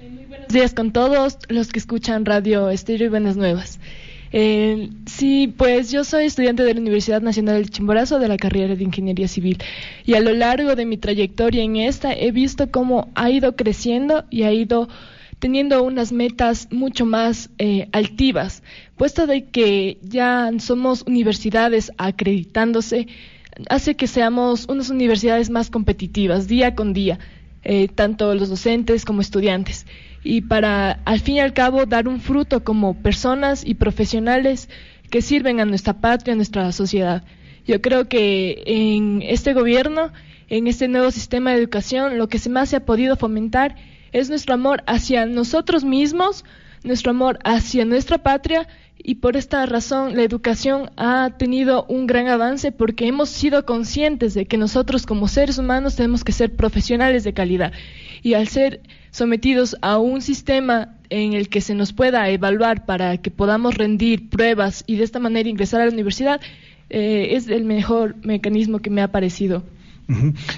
[0.00, 3.78] Muy buenos días con todos los que escuchan Radio Estéreo y Buenas Nuevas.
[4.32, 8.74] Eh, sí, pues yo soy estudiante de la Universidad Nacional del Chimborazo de la carrera
[8.74, 9.58] de Ingeniería Civil.
[10.04, 14.24] Y a lo largo de mi trayectoria en esta he visto cómo ha ido creciendo
[14.30, 14.88] y ha ido
[15.38, 18.62] teniendo unas metas mucho más eh, altivas,
[18.96, 23.06] puesto de que ya somos universidades acreditándose,
[23.68, 27.18] hace que seamos unas universidades más competitivas día con día,
[27.64, 29.86] eh, tanto los docentes como estudiantes
[30.26, 34.68] y para al fin y al cabo dar un fruto como personas y profesionales
[35.08, 37.22] que sirven a nuestra patria, a nuestra sociedad.
[37.64, 40.12] Yo creo que en este gobierno,
[40.48, 43.76] en este nuevo sistema de educación, lo que más se ha podido fomentar
[44.12, 46.44] es nuestro amor hacia nosotros mismos,
[46.82, 48.66] nuestro amor hacia nuestra patria
[48.98, 54.34] y por esta razón la educación ha tenido un gran avance porque hemos sido conscientes
[54.34, 57.72] de que nosotros como seres humanos tenemos que ser profesionales de calidad
[58.26, 58.80] y al ser
[59.12, 64.28] sometidos a un sistema en el que se nos pueda evaluar para que podamos rendir
[64.28, 66.40] pruebas y de esta manera ingresar a la universidad,
[66.90, 69.62] eh, es el mejor mecanismo que me ha parecido.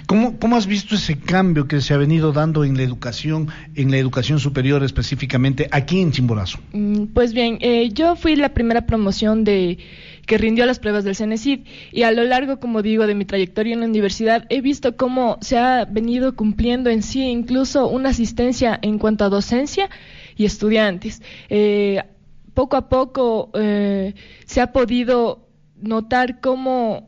[0.06, 3.90] ¿Cómo, ¿Cómo, has visto ese cambio que se ha venido dando en la educación, en
[3.90, 6.58] la educación superior específicamente aquí en Chimborazo?
[6.72, 9.78] Mm, pues bien, eh, yo fui la primera promoción de
[10.26, 13.72] que rindió las pruebas del CENESID y a lo largo, como digo, de mi trayectoria
[13.72, 18.78] en la universidad he visto cómo se ha venido cumpliendo en sí incluso una asistencia
[18.82, 19.88] en cuanto a docencia
[20.36, 21.22] y estudiantes.
[21.48, 22.02] Eh,
[22.52, 25.48] poco a poco eh, se ha podido
[25.80, 27.07] notar cómo,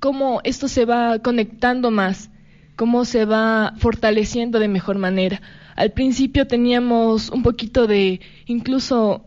[0.00, 2.30] cómo esto se va conectando más,
[2.76, 5.40] cómo se va fortaleciendo de mejor manera.
[5.76, 9.24] Al principio teníamos un poquito de incluso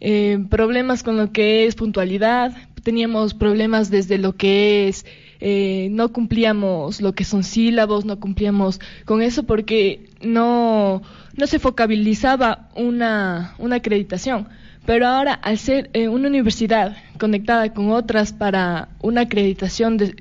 [0.00, 5.06] eh, problemas con lo que es puntualidad, teníamos problemas desde lo que es,
[5.40, 11.02] eh, no cumplíamos lo que son sílabos, no cumplíamos con eso porque no,
[11.36, 14.48] no se focalizaba una, una acreditación.
[14.86, 20.12] Pero ahora, al ser eh, una universidad conectada con otras para una acreditación de,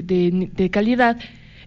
[0.54, 1.18] de calidad,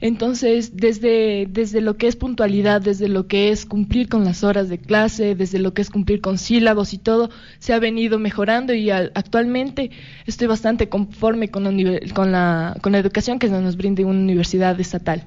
[0.05, 4.69] entonces, desde, desde lo que es puntualidad, desde lo que es cumplir con las horas
[4.69, 8.75] de clase, desde lo que es cumplir con sílabos y todo, se ha venido mejorando
[8.75, 9.91] y actualmente
[10.27, 14.79] estoy bastante conforme con la, con, la, con la educación que nos brinde una universidad
[14.79, 15.25] estatal.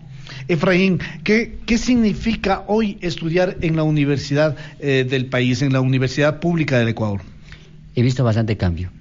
[0.47, 6.39] Efraín, ¿qué, ¿qué, significa hoy estudiar en la universidad eh, del país, en la Universidad
[6.39, 7.21] Pública del Ecuador?
[7.97, 8.91] He visto bastante cambio.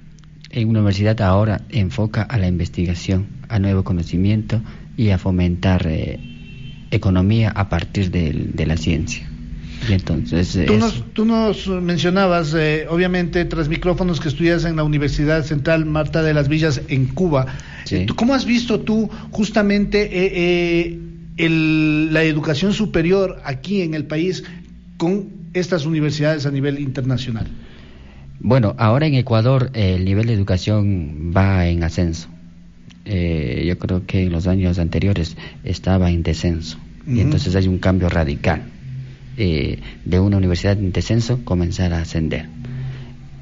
[0.48, 4.62] En una universidad ahora enfoca a la investigación, a nuevo conocimiento,
[4.96, 6.18] y a fomentar eh,
[6.90, 9.28] economía a partir de, la ciencia.
[9.86, 14.84] Y entonces, tú, nos, tú nos mencionabas, eh, obviamente, tras micrófonos que estudias en la
[14.84, 17.48] Universidad Central Marta de las Villas en Cuba.
[18.14, 20.98] ¿Cómo has visto tú justamente
[21.36, 24.42] la educación superior aquí en el país
[24.96, 27.46] con estas universidades a nivel internacional?
[28.40, 32.28] Bueno, ahora en Ecuador el nivel de educación va en ascenso.
[33.04, 36.78] Eh, yo creo que en los años anteriores estaba en descenso.
[37.06, 38.62] Y entonces hay un cambio radical.
[39.38, 42.48] Eh, de una universidad en descenso comenzar a ascender.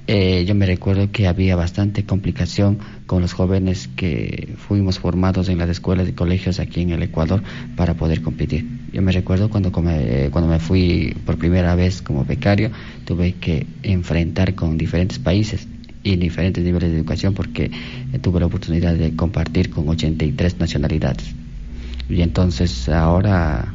[0.07, 5.57] Eh, yo me recuerdo que había bastante complicación con los jóvenes que fuimos formados en
[5.57, 7.43] las escuelas y colegios aquí en el Ecuador
[7.75, 8.67] para poder competir.
[8.93, 12.71] Yo me recuerdo cuando, cuando me fui por primera vez como becario,
[13.07, 15.67] tuve que enfrentar con diferentes países
[16.03, 17.71] y diferentes niveles de educación porque
[18.13, 21.35] eh, tuve la oportunidad de compartir con 83 nacionalidades.
[22.11, 23.73] Y entonces ahora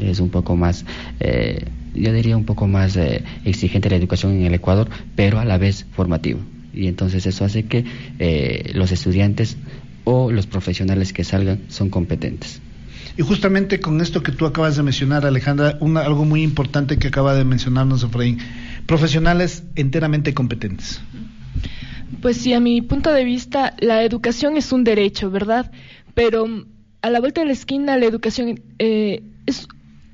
[0.00, 0.84] es un poco más...
[1.18, 1.64] Eh,
[2.00, 5.58] yo diría un poco más eh, exigente la educación en el Ecuador, pero a la
[5.58, 6.40] vez formativo.
[6.72, 7.84] Y entonces eso hace que
[8.18, 9.56] eh, los estudiantes
[10.04, 12.60] o los profesionales que salgan son competentes.
[13.16, 17.08] Y justamente con esto que tú acabas de mencionar, Alejandra, una, algo muy importante que
[17.08, 18.38] acaba de mencionarnos Efraín,
[18.86, 21.00] profesionales enteramente competentes.
[22.22, 25.72] Pues sí, a mi punto de vista, la educación es un derecho, ¿verdad?
[26.14, 26.46] Pero
[27.02, 29.68] a la vuelta de la esquina, la educación eh, es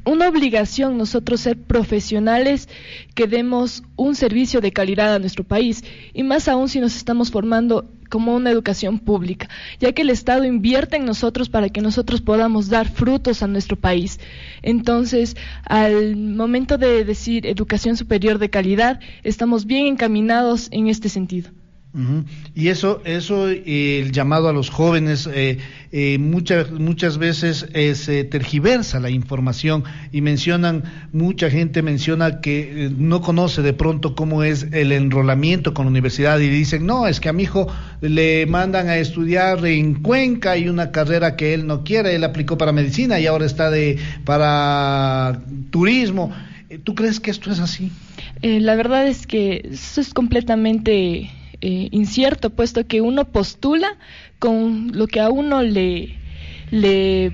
[0.05, 2.69] una obligación nosotros ser profesionales
[3.15, 7.31] que demos un servicio de calidad a nuestro país y más aún si nos estamos
[7.31, 9.49] formando como una educación pública,
[9.81, 13.77] ya que el Estado invierte en nosotros para que nosotros podamos dar frutos a nuestro
[13.77, 14.21] país.
[14.63, 21.51] Entonces, al momento de decir educación superior de calidad, estamos bien encaminados en este sentido.
[22.57, 25.59] Y eso, eso el llamado a los jóvenes, eh,
[25.93, 30.83] eh, muchas, muchas veces eh, se tergiversa la información y mencionan,
[31.13, 36.41] mucha gente menciona que no conoce de pronto cómo es el enrolamiento con la universidad
[36.41, 37.69] y dicen, no, es que a mi hijo
[38.01, 42.59] le mandan a estudiar en Cuenca y una carrera que él no quiere, él aplicó
[42.59, 46.33] para medicina y ahora está de, para turismo.
[46.83, 47.93] ¿Tú crees que esto es así?
[48.43, 51.31] la verdad es que eso es completamente
[51.65, 53.97] eh, incierto, puesto que uno postula
[54.39, 56.15] con lo que a uno le,
[56.71, 57.33] le,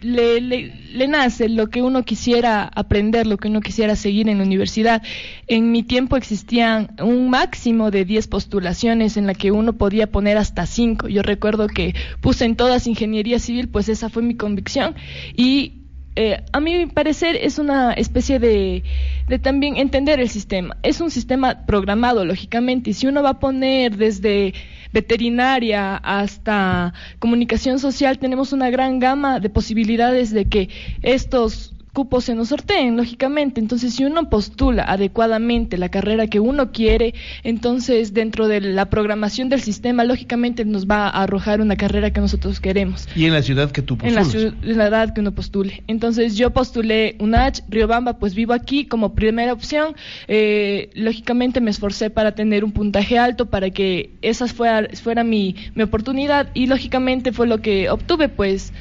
[0.00, 5.02] le, nace, lo que uno quisiera aprender, lo que uno quisiera seguir en la universidad.
[5.48, 10.38] En mi tiempo existían un máximo de 10 postulaciones en la que uno podía poner
[10.38, 11.08] hasta 5.
[11.08, 14.94] Yo recuerdo que puse en todas ingeniería civil, pues esa fue mi convicción.
[15.36, 15.77] Y
[16.20, 18.82] eh, a mi parecer es una especie de,
[19.28, 20.76] de, también entender el sistema.
[20.82, 24.52] Es un sistema programado, lógicamente, y si uno va a poner desde
[24.92, 30.70] veterinaria hasta comunicación social, tenemos una gran gama de posibilidades de que
[31.02, 33.60] estos cupos se nos sorteen, lógicamente.
[33.60, 39.48] Entonces, si uno postula adecuadamente la carrera que uno quiere, entonces dentro de la programación
[39.48, 43.08] del sistema, lógicamente nos va a arrojar una carrera que nosotros queremos.
[43.16, 44.32] ¿Y en la ciudad que tú postulas?
[44.32, 45.82] En la ciudad que uno postule.
[45.88, 49.96] Entonces, yo postulé UNACH, Riobamba, pues vivo aquí como primera opción.
[50.28, 55.56] Eh, lógicamente me esforcé para tener un puntaje alto, para que esa fuera, fuera mi,
[55.74, 58.72] mi oportunidad y lógicamente fue lo que obtuve, pues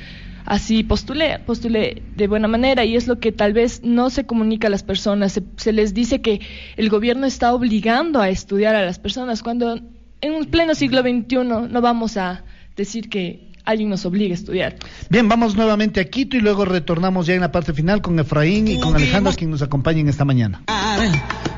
[0.47, 4.67] así postulé, postulé de buena manera y es lo que tal vez no se comunica
[4.67, 5.39] a las personas.
[5.57, 6.41] Se, les dice que
[6.77, 9.79] el gobierno está obligando a estudiar a las personas cuando
[10.21, 11.37] en un pleno siglo XXI
[11.69, 12.43] no vamos a
[12.75, 14.77] decir que alguien nos obligue a estudiar.
[15.09, 18.67] Bien, vamos nuevamente a Quito y luego retornamos ya en la parte final con Efraín
[18.67, 20.63] y con Alejandro, quien nos acompañan esta mañana.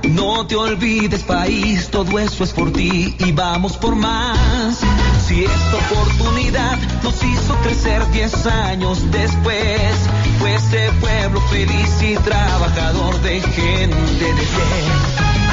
[0.10, 4.82] No te olvides, país, todo eso es por ti y vamos por más.
[5.30, 9.93] Si esta oportunidad nos hizo crecer diez años después,
[10.39, 14.89] fue este pueblo feliz y trabajador de gente de bien.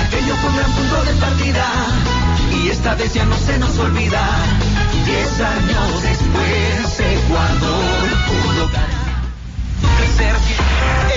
[0.06, 1.66] Aquello fue un gran punto de partida
[2.54, 4.26] y esta vez ya no se nos olvida.
[5.04, 9.06] Diez años después, Ecuador pudo ganar.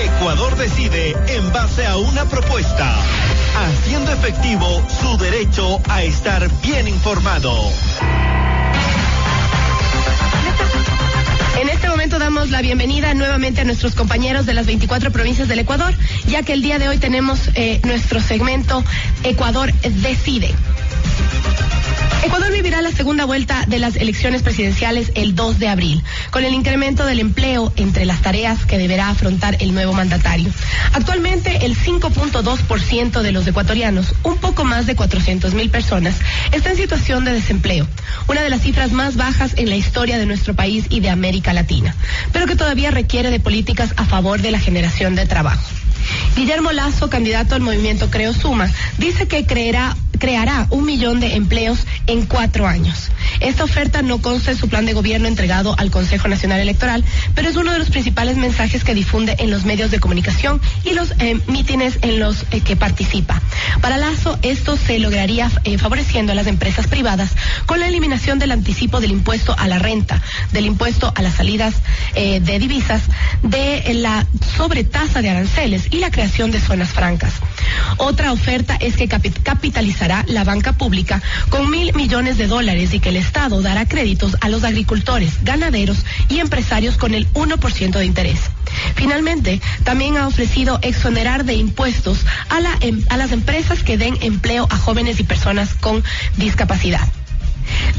[0.04, 2.94] Ecuador decide en base a una propuesta,
[3.56, 7.54] haciendo efectivo su derecho a estar bien informado.
[11.58, 15.58] En este momento damos la bienvenida nuevamente a nuestros compañeros de las 24 provincias del
[15.58, 15.92] Ecuador,
[16.26, 18.84] ya que el día de hoy tenemos eh, nuestro segmento
[19.24, 20.54] Ecuador decide.
[22.22, 26.52] Ecuador vivirá la segunda vuelta de las elecciones presidenciales el 2 de abril, con el
[26.52, 30.50] incremento del empleo entre las tareas que deberá afrontar el nuevo mandatario.
[30.92, 36.16] Actualmente, el 5.2% de los ecuatorianos, un poco más de 400 mil personas,
[36.52, 37.88] está en situación de desempleo,
[38.28, 41.54] una de las cifras más bajas en la historia de nuestro país y de América
[41.54, 41.96] Latina,
[42.34, 45.64] pero que todavía requiere de políticas a favor de la generación de trabajo.
[46.36, 51.80] Guillermo Lazo, candidato al movimiento Creo Suma, dice que creerá creará un millón de empleos
[52.06, 53.10] en cuatro años.
[53.40, 57.04] Esta oferta no consta en su plan de gobierno entregado al Consejo Nacional Electoral,
[57.34, 60.92] pero es uno de los principales mensajes que difunde en los medios de comunicación y
[60.92, 63.40] los eh, mítines en los eh, que participa.
[63.80, 67.30] Para Lazo, esto se lograría eh, favoreciendo a las empresas privadas
[67.66, 71.74] con la eliminación del anticipo del impuesto a la renta, del impuesto a las salidas
[72.14, 73.02] de divisas,
[73.42, 77.32] de la sobretasa de aranceles y la creación de zonas francas.
[77.98, 83.00] Otra oferta es que capi- capitalizará la banca pública con mil millones de dólares y
[83.00, 85.98] que el Estado dará créditos a los agricultores, ganaderos
[86.28, 88.40] y empresarios con el 1% de interés.
[88.94, 94.66] Finalmente, también ha ofrecido exonerar de impuestos a, em- a las empresas que den empleo
[94.70, 96.02] a jóvenes y personas con
[96.36, 97.06] discapacidad.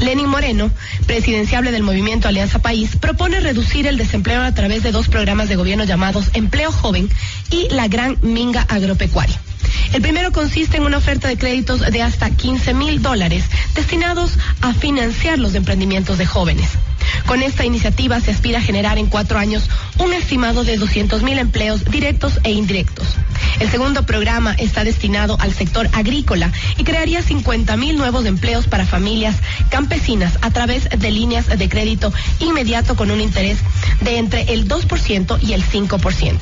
[0.00, 0.70] Lenin Moreno,
[1.06, 5.56] presidenciable del movimiento Alianza País, propone reducir el desempleo a través de dos programas de
[5.56, 7.08] gobierno llamados Empleo Joven
[7.50, 9.38] y la Gran Minga Agropecuaria.
[9.92, 13.44] El primero consiste en una oferta de créditos de hasta 15 mil dólares
[13.74, 16.70] destinados a financiar los emprendimientos de jóvenes.
[17.26, 19.68] Con esta iniciativa se aspira a generar en cuatro años
[20.02, 23.06] un estimado de 200 mil empleos directos e indirectos.
[23.60, 28.84] El segundo programa está destinado al sector agrícola y crearía 50 mil nuevos empleos para
[28.84, 29.36] familias
[29.70, 33.58] campesinas a través de líneas de crédito inmediato con un interés
[34.00, 36.38] de entre el 2% y el 5%.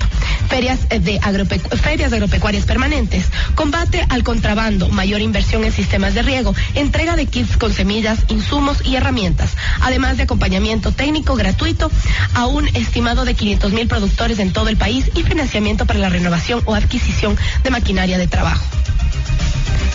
[0.49, 7.15] Ferias, de agropecu- agropecuarias permanentes, combate al contrabando, mayor inversión en sistemas de riego, entrega
[7.17, 9.51] de kits con semillas, insumos y herramientas,
[9.83, 11.91] además de acompañamiento técnico gratuito
[12.35, 16.09] a un estimado de 500 mil productores en todo el país y financiamiento para la
[16.09, 18.65] renovación o adquisición de maquinaria de trabajo.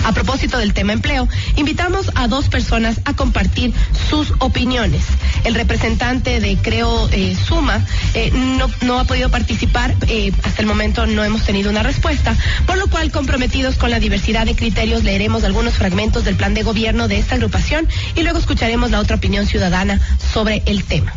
[0.05, 3.73] A propósito del tema empleo, invitamos a dos personas a compartir
[4.07, 5.03] sus opiniones.
[5.45, 7.83] El representante de Creo eh, Suma
[8.13, 12.35] eh, no, no ha podido participar, eh, hasta el momento no hemos tenido una respuesta,
[12.67, 16.61] por lo cual comprometidos con la diversidad de criterios leeremos algunos fragmentos del plan de
[16.61, 19.99] gobierno de esta agrupación y luego escucharemos la otra opinión ciudadana
[20.31, 21.13] sobre el tema.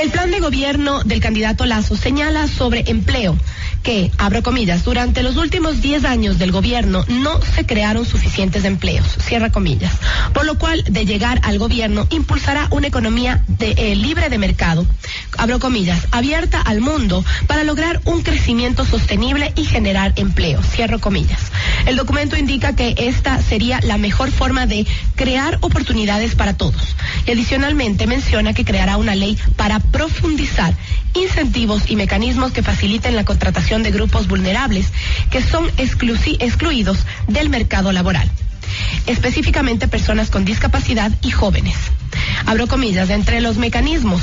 [0.00, 3.36] El plan de gobierno del candidato Lazo señala sobre empleo
[3.82, 9.06] que, abro comillas, durante los últimos 10 años del gobierno no se crearon suficientes empleos,
[9.20, 9.92] cierra comillas,
[10.32, 14.86] por lo cual de llegar al gobierno impulsará una economía eh, libre de mercado,
[15.36, 21.51] abro comillas, abierta al mundo para lograr un crecimiento sostenible y generar empleo, cierro comillas.
[21.86, 26.96] El documento indica que esta sería la mejor forma de crear oportunidades para todos.
[27.26, 30.74] Y adicionalmente menciona que creará una ley para profundizar
[31.14, 34.86] incentivos y mecanismos que faciliten la contratación de grupos vulnerables
[35.30, 36.98] que son excluidos
[37.28, 38.30] del mercado laboral
[39.06, 41.76] específicamente personas con discapacidad y jóvenes.
[42.46, 44.22] Abro comillas, entre los mecanismos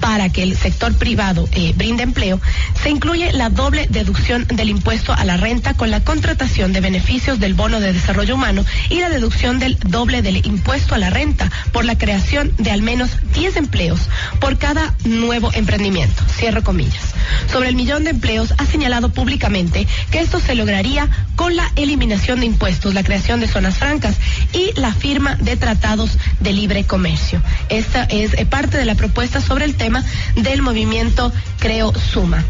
[0.00, 2.40] para que el sector privado eh, brinde empleo,
[2.82, 7.40] se incluye la doble deducción del impuesto a la renta con la contratación de beneficios
[7.40, 11.50] del bono de desarrollo humano y la deducción del doble del impuesto a la renta
[11.72, 14.00] por la creación de al menos 10 empleos
[14.40, 16.22] por cada nuevo emprendimiento.
[16.36, 17.14] Cierro comillas.
[17.50, 22.40] Sobre el millón de empleos ha señalado públicamente que esto se lograría con la eliminación
[22.40, 24.16] de impuestos, la creación de zonas francas
[24.52, 27.42] y la firma de tratados de libre comercio.
[27.68, 29.87] Esta es eh, parte de la propuesta sobre el tema
[30.36, 32.44] del movimiento Creo Suma.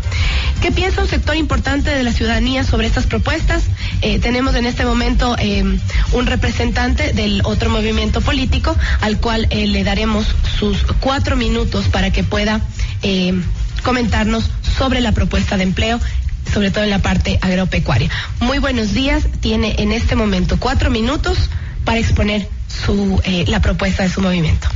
[0.61, 3.63] ¿Qué piensa un sector importante de la ciudadanía sobre estas propuestas?
[4.03, 5.63] Eh, tenemos en este momento eh,
[6.13, 10.27] un representante del otro movimiento político al cual eh, le daremos
[10.59, 12.61] sus cuatro minutos para que pueda
[13.85, 16.01] comentarnos sobre la propuesta de empleo
[16.53, 18.11] sobre todo en la parte agropecuaria.
[18.41, 21.51] Muy buenos días, tiene en este momento cuatro minutos
[21.85, 24.69] para exponer su, eh, la propuesta de su movimiento.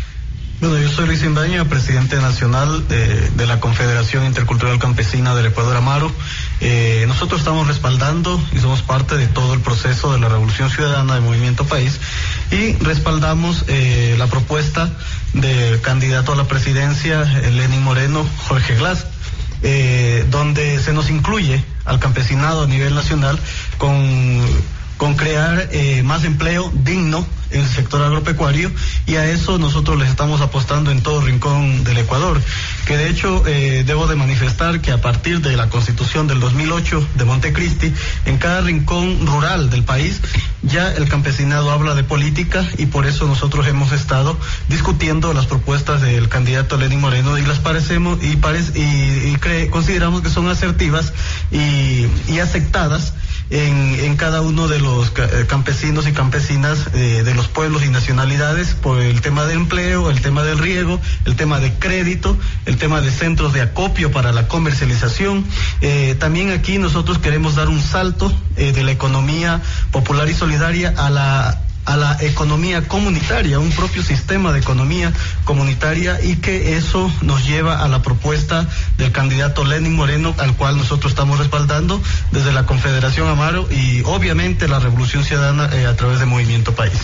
[0.62, 5.76] Bueno, yo soy Luis Indaña, presidente nacional de, de la Confederación Intercultural Campesina del Ecuador
[5.76, 6.08] Amaro.
[6.60, 11.14] Eh, nosotros estamos respaldando y somos parte de todo el proceso de la Revolución Ciudadana
[11.14, 11.98] del Movimiento País
[12.52, 14.88] y respaldamos eh, la propuesta
[15.32, 19.06] del candidato a la presidencia, eh, Lenin Moreno, Jorge Glass,
[19.64, 23.36] eh, donde se nos incluye al campesinado a nivel nacional
[23.78, 24.40] con,
[24.96, 28.70] con crear eh, más empleo digno en el sector agropecuario
[29.06, 32.40] y a eso nosotros les estamos apostando en todo rincón del Ecuador.
[32.86, 37.08] Que de hecho eh, debo de manifestar que a partir de la constitución del 2008
[37.14, 37.92] de Montecristi,
[38.26, 40.20] en cada rincón rural del país
[40.62, 44.38] ya el campesinado habla de política y por eso nosotros hemos estado
[44.68, 48.36] discutiendo las propuestas del candidato Lenín Moreno y las parecemos y,
[49.70, 51.12] consideramos que son asertivas
[51.50, 53.14] y, aceptadas
[53.50, 58.74] en, cada uno de los eh, campesinos y campesinas eh, de los pueblos y nacionalidades
[58.74, 62.36] por el tema del empleo, el tema del riego, el tema de crédito,
[62.66, 65.44] el tema de centros de acopio para la comercialización.
[65.80, 70.94] Eh, también aquí nosotros queremos dar un salto eh, de la economía popular y solidaria
[70.96, 75.12] a la a la economía comunitaria, un propio sistema de economía
[75.44, 78.68] comunitaria y que eso nos lleva a la propuesta
[78.98, 84.68] del candidato Lenin Moreno, al cual nosotros estamos respaldando desde la Confederación Amaro y obviamente
[84.68, 86.98] la Revolución Ciudadana eh, a través de Movimiento País.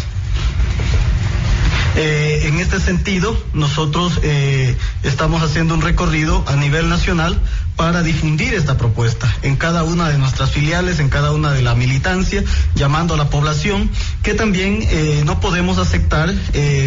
[2.01, 7.41] Eh, en este sentido, nosotros eh, estamos haciendo un recorrido a nivel nacional
[7.75, 11.75] para difundir esta propuesta en cada una de nuestras filiales, en cada una de la
[11.75, 12.45] militancia,
[12.77, 13.91] llamando a la población
[14.23, 16.33] que también eh, no podemos aceptar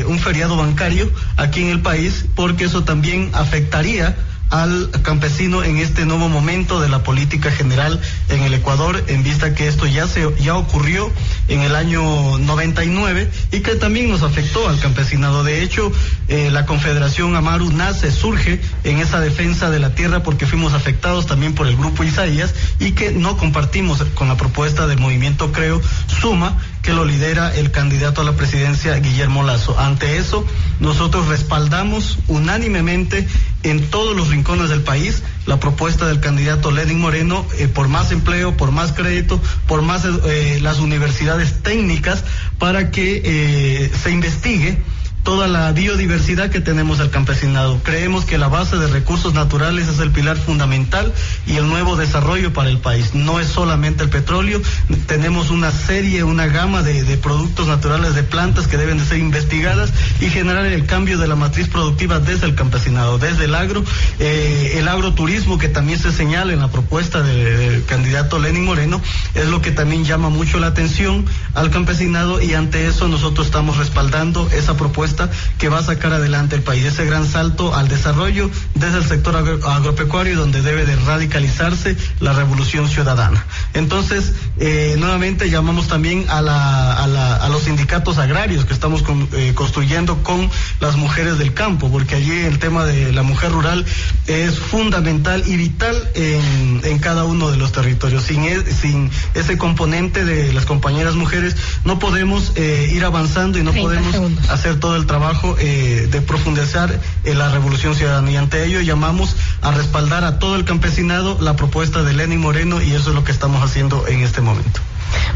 [0.08, 4.16] un feriado bancario aquí en el país porque eso también afectaría
[4.52, 8.00] al campesino en este nuevo momento de la política general
[8.30, 11.10] en el Ecuador, en vista que esto ya se ya ocurrió
[11.48, 15.44] en el año 99 y que también nos afectó al campesinado.
[15.44, 15.92] De hecho,
[16.28, 21.26] eh, la Confederación Amaru nace, surge en esa defensa de la tierra porque fuimos afectados
[21.26, 25.82] también por el grupo Isaías y que no compartimos con la propuesta del movimiento Creo
[26.08, 29.80] Suma que lo lidera el candidato a la presidencia Guillermo Lazo.
[29.80, 30.46] Ante eso,
[30.80, 33.28] nosotros respaldamos unánimemente
[33.64, 38.12] en todos los rincones del país la propuesta del candidato Lenin Moreno eh, por más
[38.12, 42.24] empleo, por más crédito, por más eh, las universidades técnicas
[42.58, 44.78] para que eh, se investigue
[45.24, 47.80] toda la biodiversidad que tenemos al campesinado.
[47.84, 51.14] Creemos que la base de recursos naturales es el pilar fundamental
[51.46, 53.14] y el nuevo desarrollo para el país.
[53.14, 54.62] No es solamente el petróleo,
[55.06, 59.92] tenemos una serie, una gama de, productos naturales, de plantas que deben de ser investigadas
[60.20, 63.84] y generar el cambio de la matriz productiva desde el campesinado, desde el agro,
[64.20, 69.02] eh, el agroturismo que también se señala en la propuesta del candidato Lenin Moreno,
[69.36, 73.78] es lo que también llama mucho la atención al campesinado y ante eso nosotros estamos
[73.78, 75.11] respaldando esa propuesta
[75.58, 79.36] que va a sacar adelante el país, ese gran salto al desarrollo desde el sector
[79.36, 83.46] agropecuario donde debe de radicalizarse la revolución ciudadana.
[83.74, 89.04] Entonces, eh, nuevamente llamamos también a, la, a, la, a, los sindicatos agrarios que estamos
[89.04, 90.50] con, eh, construyendo con
[90.80, 93.86] las mujeres del campo, porque allí el tema de la mujer rural
[94.28, 98.24] es fundamental y vital en, en cada uno de los territorios.
[98.24, 101.56] Sin, e, sin ese componente de las compañeras mujeres
[101.86, 104.50] no podemos eh, ir avanzando y no podemos segundos.
[104.50, 108.32] hacer todo el trabajo eh, de profundizar en la revolución ciudadana.
[108.32, 112.82] Y ante ello llamamos a respaldar a todo el campesinado la propuesta de Lenin Moreno
[112.82, 114.82] y eso es lo que estamos haciendo en este momento.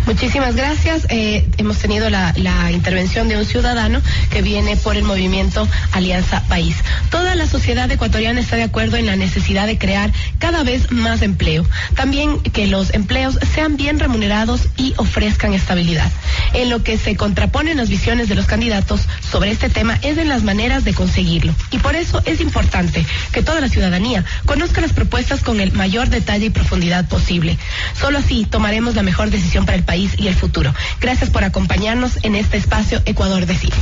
[0.05, 1.07] Muchísimas gracias.
[1.09, 6.43] Eh, hemos tenido la, la, intervención de un ciudadano que viene por el movimiento Alianza
[6.43, 6.76] País.
[7.09, 11.21] Toda la sociedad ecuatoriana está de acuerdo en la necesidad de crear cada vez más
[11.23, 11.65] empleo.
[11.95, 16.11] También que los empleos sean bien remunerados y ofrezcan estabilidad.
[16.53, 19.01] En lo que se contraponen las visiones de los candidatos
[19.32, 21.53] sobre este tema es en las maneras de conseguirlo.
[21.71, 26.09] Y por eso es importante que toda la ciudadanía conozca las propuestas con el mayor
[26.09, 27.57] detalle y profundidad posible.
[27.99, 30.74] Solo así tomaremos la mejor decisión para el país y el futuro.
[31.01, 33.76] Gracias por acompañarnos en este espacio Ecuador Decide.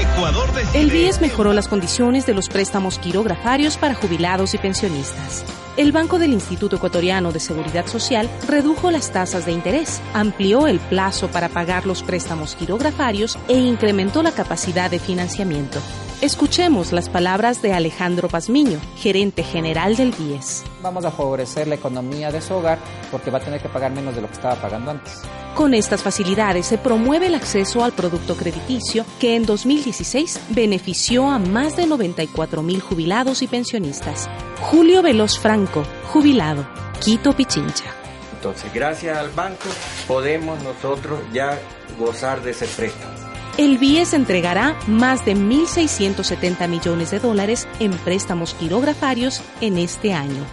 [0.00, 0.80] Ecuador decide.
[0.80, 5.44] El BIES mejoró las condiciones de los préstamos quirografarios para jubilados y pensionistas.
[5.76, 10.80] El Banco del Instituto Ecuatoriano de Seguridad Social redujo las tasas de interés, amplió el
[10.80, 15.80] plazo para pagar los préstamos quirografarios e incrementó la capacidad de financiamiento.
[16.22, 20.62] Escuchemos las palabras de Alejandro Pazmiño, gerente general del BIES.
[20.80, 22.78] Vamos a favorecer la economía de su hogar
[23.10, 25.20] porque va a tener que pagar menos de lo que estaba pagando antes.
[25.56, 31.40] Con estas facilidades se promueve el acceso al producto crediticio que en 2016 benefició a
[31.40, 34.30] más de 94 mil jubilados y pensionistas.
[34.60, 36.64] Julio Veloz Franco, jubilado,
[37.00, 37.96] Quito Pichincha.
[38.36, 39.66] Entonces, gracias al banco
[40.06, 41.58] podemos nosotros ya
[41.98, 43.31] gozar de ese préstamo.
[43.58, 50.46] El BIES entregará más de 1.670 millones de dólares en préstamos quirografarios en este año.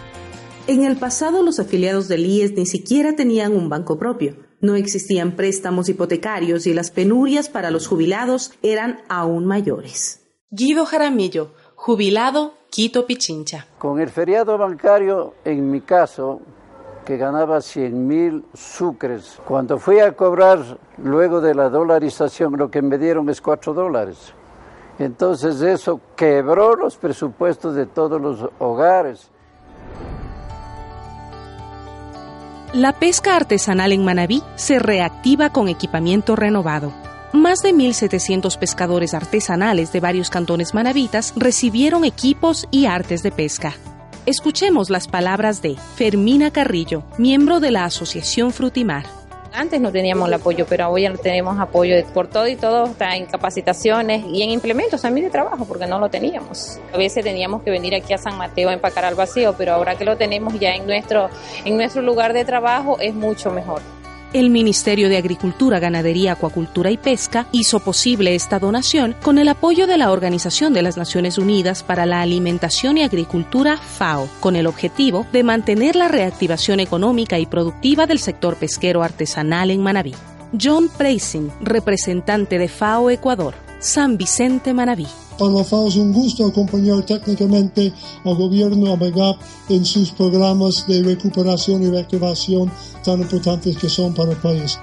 [0.66, 4.36] En el pasado los afiliados del IES ni siquiera tenían un banco propio.
[4.60, 10.20] No existían préstamos hipotecarios y las penurias para los jubilados eran aún mayores.
[10.50, 13.66] Guido Jaramillo, jubilado, Quito Pichincha.
[13.78, 16.42] Con el feriado bancario, en mi caso,
[17.10, 19.40] que ganaba 100 mil sucres.
[19.44, 20.60] Cuando fui a cobrar
[20.98, 24.32] luego de la dolarización, lo que me dieron es 4 dólares.
[24.96, 29.28] Entonces eso quebró los presupuestos de todos los hogares.
[32.74, 36.92] La pesca artesanal en Manabí se reactiva con equipamiento renovado.
[37.32, 43.72] Más de 1.700 pescadores artesanales de varios cantones manabitas recibieron equipos y artes de pesca.
[44.26, 49.06] Escuchemos las palabras de Fermina Carrillo, miembro de la Asociación Frutimar.
[49.54, 53.16] Antes no teníamos el apoyo, pero hoy ya tenemos apoyo por todo y todo, está
[53.16, 56.78] en capacitaciones y en implementos también de trabajo, porque no lo teníamos.
[56.92, 59.96] A veces teníamos que venir aquí a San Mateo a empacar al vacío, pero ahora
[59.96, 61.30] que lo tenemos ya en nuestro,
[61.64, 63.80] en nuestro lugar de trabajo es mucho mejor.
[64.32, 69.88] El Ministerio de Agricultura, Ganadería, Acuacultura y Pesca hizo posible esta donación con el apoyo
[69.88, 74.68] de la Organización de las Naciones Unidas para la Alimentación y Agricultura FAO, con el
[74.68, 80.14] objetivo de mantener la reactivación económica y productiva del sector pesquero artesanal en Manabí.
[80.60, 85.06] John Preising, representante de FAO Ecuador, San Vicente Manabí.
[85.38, 87.92] Para la FAO es un gusto acompañar técnicamente
[88.24, 92.70] al gobierno AMEGAP en sus programas de recuperación y reactivación
[93.02, 94.78] tan importantes que son para el país.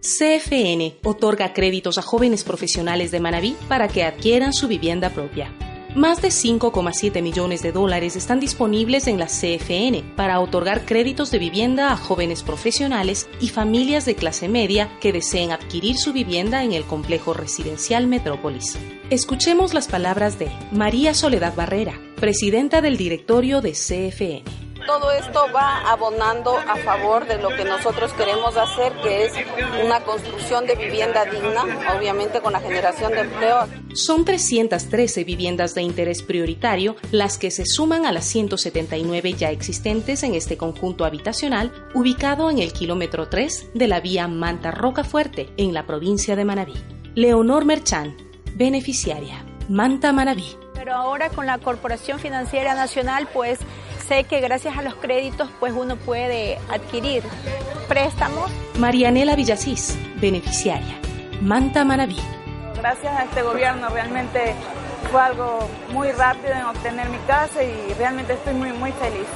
[0.00, 5.54] CFN otorga créditos a jóvenes profesionales de Manabí para que adquieran su vivienda propia.
[5.94, 11.38] Más de 5,7 millones de dólares están disponibles en la CFN para otorgar créditos de
[11.38, 16.72] vivienda a jóvenes profesionales y familias de clase media que deseen adquirir su vivienda en
[16.72, 18.78] el complejo residencial Metrópolis.
[19.08, 25.90] Escuchemos las palabras de María Soledad Barrera, presidenta del directorio de CFN todo esto va
[25.90, 29.32] abonando a favor de lo que nosotros queremos hacer, que es
[29.84, 31.62] una construcción de vivienda digna,
[31.94, 33.68] obviamente con la generación de empleo.
[33.92, 40.22] Son 313 viviendas de interés prioritario las que se suman a las 179 ya existentes
[40.22, 45.50] en este conjunto habitacional ubicado en el kilómetro 3 de la vía Manta Roca Fuerte,
[45.58, 46.82] en la provincia de Manabí.
[47.14, 48.16] Leonor Merchán,
[48.54, 49.44] beneficiaria.
[49.68, 50.56] Manta Manabí.
[50.72, 53.58] Pero ahora con la Corporación Financiera Nacional, pues
[54.08, 57.22] sé que gracias a los créditos pues uno puede adquirir
[57.88, 58.50] préstamos.
[58.78, 60.98] Marianela Villasís, beneficiaria.
[61.42, 62.18] Manta Manaví.
[62.76, 64.54] Gracias a este gobierno realmente
[65.12, 69.26] fue algo muy rápido en obtener mi casa y realmente estoy muy muy feliz.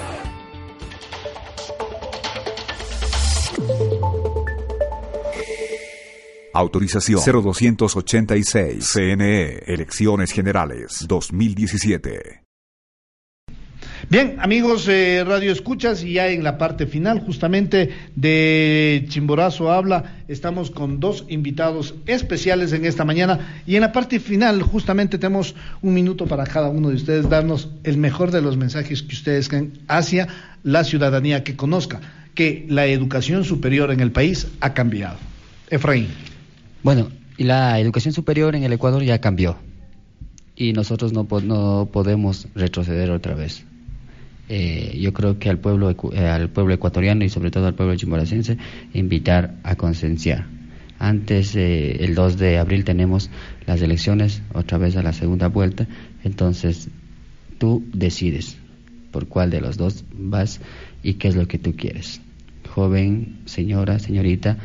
[6.55, 12.42] Autorización 0286 CNE Elecciones Generales 2017
[14.11, 20.17] Bien, amigos eh, Radio Escuchas, y ya en la parte final justamente de Chimborazo Habla,
[20.29, 25.55] estamos con dos invitados especiales en esta mañana y en la parte final justamente tenemos
[25.83, 29.49] un minuto para cada uno de ustedes darnos el mejor de los mensajes que ustedes
[29.49, 30.29] creen hacia
[30.65, 32.01] la ciudadanía que conozca
[32.35, 35.17] que la educación superior en el país ha cambiado.
[35.71, 36.09] Efraín.
[36.83, 39.57] Bueno, y la educación superior en el Ecuador ya cambió
[40.57, 43.65] y nosotros no, no podemos retroceder otra vez
[44.49, 47.97] eh, yo creo que al pueblo, eh, al pueblo ecuatoriano y sobre todo al pueblo
[47.97, 48.59] chimboracense
[48.93, 50.47] invitar a concienciar.
[50.99, 53.31] Antes, eh, el 2 de abril tenemos
[53.67, 55.87] las elecciones, otra vez a la segunda vuelta,
[56.23, 56.89] entonces
[57.59, 58.57] tú decides
[59.11, 60.61] por cuál de los dos vas
[61.03, 62.21] y qué es lo que tú quieres.
[62.69, 64.59] Joven, señora, señorita,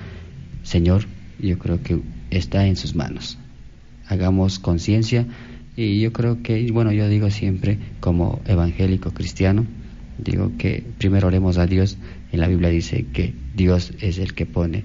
[0.63, 1.05] señor,
[1.39, 1.99] yo creo que
[2.30, 3.38] está en sus manos.
[4.07, 5.25] Hagamos conciencia
[5.78, 9.67] y yo creo que, bueno, yo digo siempre como evangélico cristiano,
[10.17, 11.97] digo que primero oremos a Dios.
[12.32, 14.84] En la Biblia dice que Dios es el que pone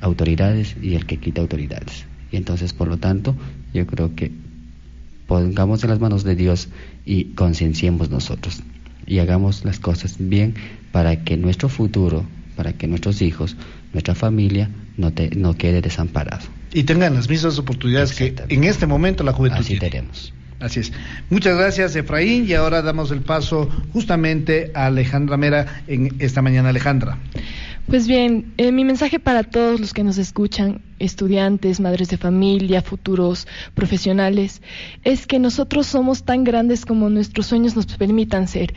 [0.00, 2.06] autoridades y el que quita autoridades.
[2.32, 3.36] Y entonces, por lo tanto,
[3.74, 4.32] yo creo que
[5.26, 6.70] pongamos en las manos de Dios
[7.04, 8.62] y concienciemos nosotros
[9.06, 10.54] y hagamos las cosas bien
[10.90, 12.24] para que nuestro futuro,
[12.56, 13.56] para que nuestros hijos,
[13.92, 18.86] nuestra familia no, te, no quede desamparado y tengan las mismas oportunidades que en este
[18.86, 20.32] momento la juventud Así tenemos.
[20.60, 20.92] Así es.
[21.30, 22.46] Muchas gracias, Efraín.
[22.46, 26.68] Y ahora damos el paso justamente a Alejandra Mera en esta mañana.
[26.68, 27.18] Alejandra.
[27.86, 32.82] Pues bien, eh, mi mensaje para todos los que nos escuchan, estudiantes, madres de familia,
[32.82, 34.62] futuros profesionales,
[35.02, 38.74] es que nosotros somos tan grandes como nuestros sueños nos permitan ser.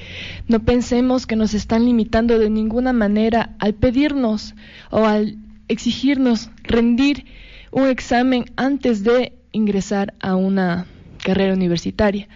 [0.47, 4.55] No pensemos que nos están limitando de ninguna manera al pedirnos
[4.89, 5.37] o al
[5.67, 7.25] exigirnos rendir
[7.73, 10.85] un examen antes de ingresar a una
[11.23, 12.27] carrera universitaria.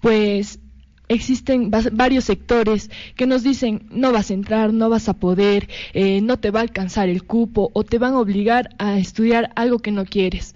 [0.00, 0.60] Pues
[1.08, 6.20] existen varios sectores que nos dicen no vas a entrar, no vas a poder, eh,
[6.20, 9.78] no te va a alcanzar el cupo o te van a obligar a estudiar algo
[9.78, 10.54] que no quieres.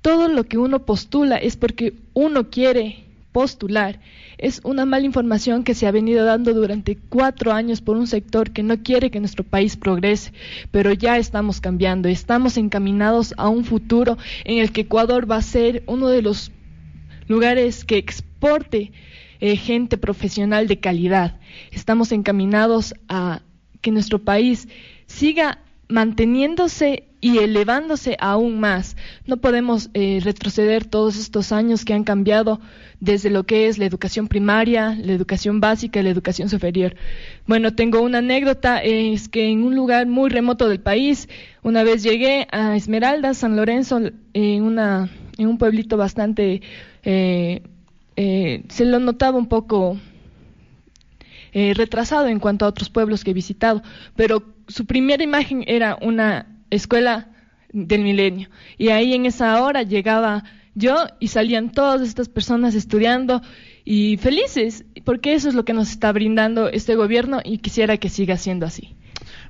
[0.00, 3.98] Todo lo que uno postula es porque uno quiere postular
[4.38, 8.50] es una mala información que se ha venido dando durante cuatro años por un sector
[8.50, 10.32] que no quiere que nuestro país progrese,
[10.70, 15.42] pero ya estamos cambiando, estamos encaminados a un futuro en el que Ecuador va a
[15.42, 16.52] ser uno de los
[17.28, 18.92] lugares que exporte
[19.40, 21.40] eh, gente profesional de calidad.
[21.70, 23.42] Estamos encaminados a
[23.80, 24.68] que nuestro país
[25.06, 25.58] siga
[25.92, 28.96] manteniéndose y elevándose aún más.
[29.26, 32.60] No podemos eh, retroceder todos estos años que han cambiado
[32.98, 36.96] desde lo que es la educación primaria, la educación básica y la educación superior.
[37.46, 41.28] Bueno, tengo una anécdota, es que en un lugar muy remoto del país,
[41.62, 44.00] una vez llegué a Esmeralda, San Lorenzo,
[44.32, 46.62] en, una, en un pueblito bastante,
[47.04, 47.62] eh,
[48.16, 49.98] eh, se lo notaba un poco
[51.52, 53.82] eh, retrasado en cuanto a otros pueblos que he visitado,
[54.16, 57.28] pero su primera imagen era una escuela
[57.72, 58.48] del milenio.
[58.78, 60.44] Y ahí en esa hora llegaba
[60.74, 63.42] yo y salían todas estas personas estudiando
[63.84, 68.08] y felices, porque eso es lo que nos está brindando este gobierno y quisiera que
[68.08, 68.94] siga siendo así.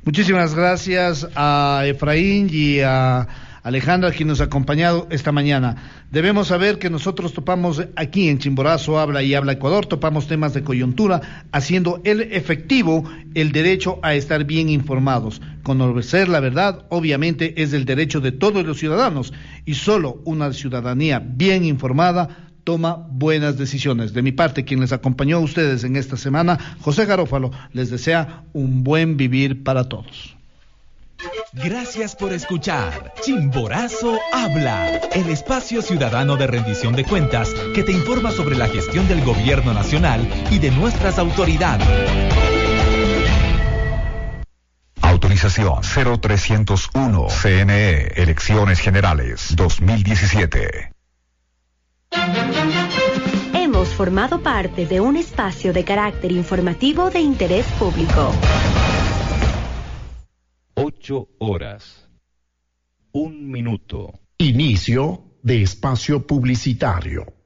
[0.05, 3.29] Muchísimas gracias a Efraín y a
[3.63, 6.05] Alejandra, quien nos ha acompañado esta mañana.
[6.11, 10.65] Debemos saber que nosotros topamos aquí en Chimborazo, Habla y Habla Ecuador, topamos temas de
[10.65, 13.05] coyuntura, haciendo el efectivo
[13.35, 15.41] el derecho a estar bien informados.
[15.63, 19.33] Conocer la verdad, obviamente, es el derecho de todos los ciudadanos
[19.65, 24.13] y solo una ciudadanía bien informada toma buenas decisiones.
[24.13, 28.45] De mi parte, quien les acompañó a ustedes en esta semana, José Garófalo, les desea
[28.53, 30.32] un buen vivir para todos.
[31.55, 38.31] Gracias por escuchar Chimborazo Habla, el espacio ciudadano de rendición de cuentas que te informa
[38.31, 41.87] sobre la gestión del gobierno nacional y de nuestras autoridades.
[45.03, 50.91] Autorización 0301 CNE Elecciones Generales 2017.
[53.53, 58.33] Hemos formado parte de un espacio de carácter informativo de interés público.
[60.85, 62.09] Ocho horas.
[63.13, 64.19] Un minuto.
[64.39, 67.42] Inicio de espacio publicitario.